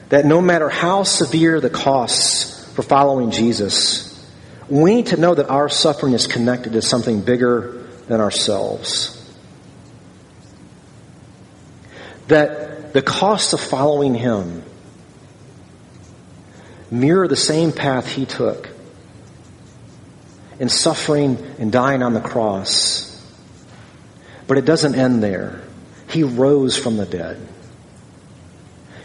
that 0.09 0.25
no 0.25 0.41
matter 0.41 0.69
how 0.69 1.03
severe 1.03 1.59
the 1.59 1.69
costs 1.69 2.54
for 2.75 2.83
following 2.83 3.31
Jesus, 3.31 4.11
we 4.67 4.95
need 4.95 5.07
to 5.07 5.17
know 5.17 5.33
that 5.33 5.49
our 5.49 5.69
suffering 5.69 6.11
is 6.11 6.27
connected 6.27 6.73
to 6.73 6.81
something 6.81 7.21
bigger 7.21 7.87
than 8.07 8.19
ourselves. 8.19 9.11
That 12.27 12.91
the 12.91 13.01
cost 13.01 13.53
of 13.53 13.61
following 13.61 14.13
Him 14.13 14.63
mirror 16.91 17.29
the 17.29 17.37
same 17.37 17.71
path 17.71 18.07
He 18.07 18.25
took 18.25 18.69
in 20.59 20.67
suffering 20.67 21.37
and 21.57 21.71
dying 21.71 22.03
on 22.03 22.13
the 22.13 22.21
cross. 22.21 23.11
But 24.47 24.57
it 24.57 24.65
doesn't 24.65 24.95
end 24.95 25.23
there. 25.23 25.61
He 26.09 26.23
rose 26.23 26.77
from 26.77 26.97
the 26.97 27.05
dead. 27.05 27.39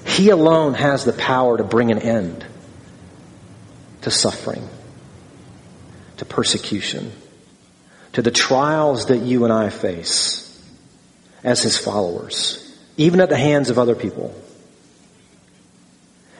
He 0.06 0.30
alone 0.30 0.74
has 0.74 1.04
the 1.04 1.12
power 1.12 1.56
to 1.56 1.62
bring 1.62 1.92
an 1.92 1.98
end 2.00 2.44
to 4.02 4.10
suffering, 4.10 4.68
to 6.18 6.24
persecution, 6.24 7.12
to 8.12 8.22
the 8.22 8.30
trials 8.30 9.06
that 9.06 9.18
you 9.18 9.44
and 9.44 9.52
I 9.52 9.70
face 9.70 10.46
as 11.44 11.62
His 11.62 11.76
followers, 11.76 12.76
even 12.96 13.20
at 13.20 13.28
the 13.28 13.36
hands 13.36 13.70
of 13.70 13.78
other 13.78 13.94
people. 13.94 14.34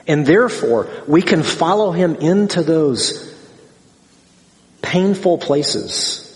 And 0.07 0.25
therefore, 0.25 0.89
we 1.07 1.21
can 1.21 1.43
follow 1.43 1.91
Him 1.91 2.15
into 2.15 2.63
those 2.63 3.31
painful 4.81 5.37
places 5.37 6.27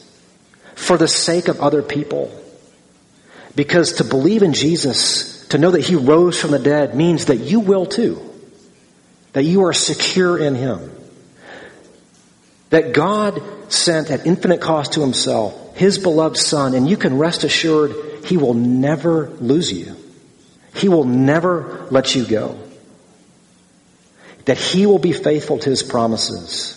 for 0.76 0.98
the 0.98 1.08
sake 1.08 1.48
of 1.48 1.60
other 1.62 1.82
people. 1.82 2.32
Because 3.56 3.94
to 3.94 4.04
believe 4.04 4.44
in 4.44 4.54
Jesus, 4.54 5.48
to 5.48 5.58
know 5.58 5.72
that 5.72 5.82
He 5.86 5.96
rose 5.96 6.40
from 6.40 6.52
the 6.52 6.60
dead 6.60 6.96
means 6.96 7.26
that 7.26 7.38
you 7.38 7.60
will 7.60 7.86
too. 7.86 8.22
That 9.34 9.44
you 9.44 9.66
are 9.66 9.74
secure 9.74 10.38
in 10.38 10.56
Him. 10.56 10.92
That 12.76 12.92
God 12.92 13.42
sent 13.72 14.12
at 14.12 14.26
infinite 14.26 14.60
cost 14.60 14.94
to 14.94 15.00
Himself 15.00 15.78
His 15.78 15.98
beloved 15.98 16.36
Son, 16.36 16.74
and 16.74 16.90
you 16.90 16.98
can 16.98 17.18
rest 17.18 17.46
assured 17.46 17.96
He 18.26 18.36
will 18.36 18.54
never 18.54 19.30
lose 19.40 19.72
you. 19.72 19.96
He 20.74 20.90
will 20.90 21.06
never 21.06 21.88
let 21.90 22.16
you 22.16 22.26
go. 22.26 22.60
That 24.44 24.58
He 24.58 24.88
will 24.88 25.00
be 25.00 25.14
faithful 25.14 25.58
to 25.60 25.70
His 25.70 25.84
promises. 25.84 26.74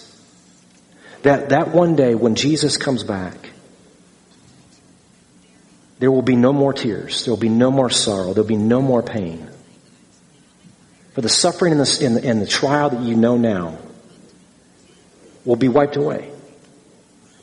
That, 1.22 1.48
that 1.48 1.74
one 1.74 1.96
day 1.96 2.14
when 2.14 2.36
Jesus 2.36 2.76
comes 2.76 3.02
back, 3.02 3.50
there 5.98 6.12
will 6.12 6.22
be 6.22 6.36
no 6.36 6.52
more 6.52 6.72
tears. 6.72 7.24
There 7.24 7.32
will 7.32 7.40
be 7.40 7.48
no 7.48 7.72
more 7.72 7.90
sorrow. 7.90 8.34
There 8.34 8.44
will 8.44 8.48
be 8.48 8.56
no 8.56 8.80
more 8.80 9.02
pain. 9.02 9.50
For 11.14 11.22
the 11.22 11.28
suffering 11.28 11.72
and 11.72 11.80
the, 11.80 12.06
and 12.06 12.40
the, 12.40 12.44
the 12.44 12.46
trial 12.46 12.90
that 12.90 13.02
you 13.02 13.16
know 13.16 13.36
now 13.36 13.78
will 15.48 15.56
be 15.56 15.68
wiped 15.68 15.96
away. 15.96 16.30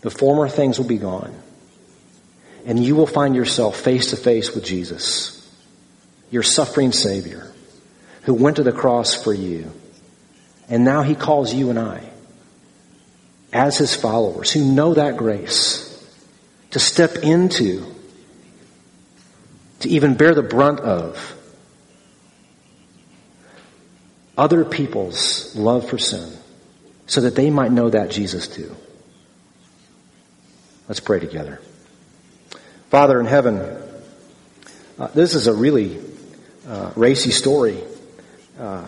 The 0.01 0.11
former 0.11 0.47
things 0.47 0.77
will 0.77 0.85
be 0.85 0.99
gone. 0.99 1.33
And 2.67 2.83
you 2.83 2.95
will 2.95 3.07
find 3.07 3.35
yourself 3.35 3.77
face 3.77 4.11
to 4.11 4.15
face 4.15 4.53
with 4.53 4.63
Jesus, 4.63 5.51
your 6.29 6.43
suffering 6.43 6.91
Savior, 6.91 7.51
who 8.21 8.35
went 8.35 8.57
to 8.57 8.63
the 8.63 8.71
cross 8.71 9.15
for 9.15 9.33
you. 9.33 9.71
And 10.69 10.85
now 10.85 11.01
He 11.01 11.15
calls 11.15 11.51
you 11.51 11.71
and 11.71 11.79
I 11.79 12.07
as 13.51 13.79
his 13.79 13.95
followers 13.95 14.51
who 14.51 14.63
know 14.63 14.93
that 14.93 15.17
grace 15.17 15.91
to 16.71 16.79
step 16.79 17.15
into, 17.23 17.91
to 19.79 19.89
even 19.89 20.13
bear 20.13 20.35
the 20.35 20.43
brunt 20.43 20.79
of 20.79 21.35
other 24.37 24.63
people's 24.63 25.55
love 25.55 25.89
for 25.89 25.97
sin 25.97 26.34
so 27.07 27.21
that 27.21 27.35
they 27.35 27.49
might 27.49 27.71
know 27.71 27.89
that 27.89 28.09
Jesus 28.09 28.47
too. 28.47 28.75
Let's 30.87 30.99
pray 30.99 31.19
together. 31.19 31.61
Father 32.89 33.19
in 33.19 33.25
heaven, 33.25 33.57
uh, 34.99 35.07
this 35.07 35.33
is 35.33 35.47
a 35.47 35.53
really 35.53 35.99
uh, 36.67 36.91
racy 36.95 37.31
story. 37.31 37.81
Uh, 38.59 38.85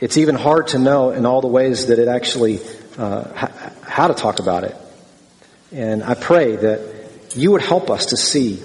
it's 0.00 0.16
even 0.16 0.34
hard 0.34 0.68
to 0.68 0.78
know 0.78 1.10
in 1.10 1.24
all 1.24 1.40
the 1.40 1.48
ways 1.48 1.86
that 1.86 1.98
it 1.98 2.08
actually 2.08 2.60
uh, 2.98 3.48
how 3.82 4.08
to 4.08 4.14
talk 4.14 4.40
about 4.40 4.64
it. 4.64 4.76
And 5.72 6.02
I 6.02 6.14
pray 6.14 6.56
that 6.56 7.34
you 7.34 7.52
would 7.52 7.62
help 7.62 7.90
us 7.90 8.06
to 8.06 8.16
see 8.16 8.62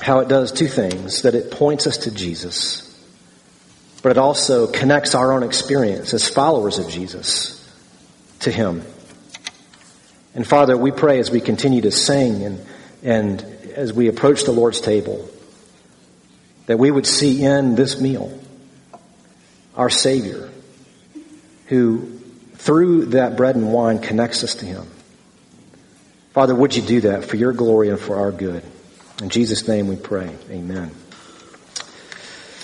how 0.00 0.18
it 0.18 0.28
does 0.28 0.52
two 0.52 0.66
things 0.66 1.22
that 1.22 1.34
it 1.34 1.50
points 1.52 1.86
us 1.86 1.98
to 1.98 2.10
Jesus, 2.10 2.88
but 4.02 4.10
it 4.10 4.18
also 4.18 4.66
connects 4.66 5.14
our 5.14 5.32
own 5.32 5.42
experience 5.42 6.12
as 6.12 6.28
followers 6.28 6.78
of 6.78 6.88
Jesus 6.88 7.61
to 8.42 8.50
Him. 8.50 8.82
And 10.34 10.46
Father, 10.46 10.76
we 10.76 10.90
pray 10.90 11.18
as 11.18 11.30
we 11.30 11.40
continue 11.40 11.82
to 11.82 11.90
sing 11.90 12.44
and, 12.44 12.66
and 13.02 13.42
as 13.74 13.92
we 13.92 14.08
approach 14.08 14.44
the 14.44 14.52
Lord's 14.52 14.80
table, 14.80 15.28
that 16.66 16.78
we 16.78 16.90
would 16.90 17.06
see 17.06 17.42
in 17.42 17.74
this 17.74 18.00
meal 18.00 18.38
our 19.76 19.90
Savior 19.90 20.50
who 21.66 22.20
through 22.54 23.06
that 23.06 23.36
bread 23.36 23.56
and 23.56 23.72
wine 23.72 23.98
connects 23.98 24.44
us 24.44 24.54
to 24.56 24.66
Him. 24.66 24.86
Father, 26.32 26.54
would 26.54 26.74
you 26.74 26.82
do 26.82 27.00
that 27.02 27.24
for 27.24 27.36
your 27.36 27.52
glory 27.52 27.88
and 27.90 27.98
for 27.98 28.16
our 28.16 28.32
good? 28.32 28.62
In 29.20 29.28
Jesus' 29.28 29.66
name 29.68 29.88
we 29.88 29.96
pray. 29.96 30.34
Amen. 30.50 30.90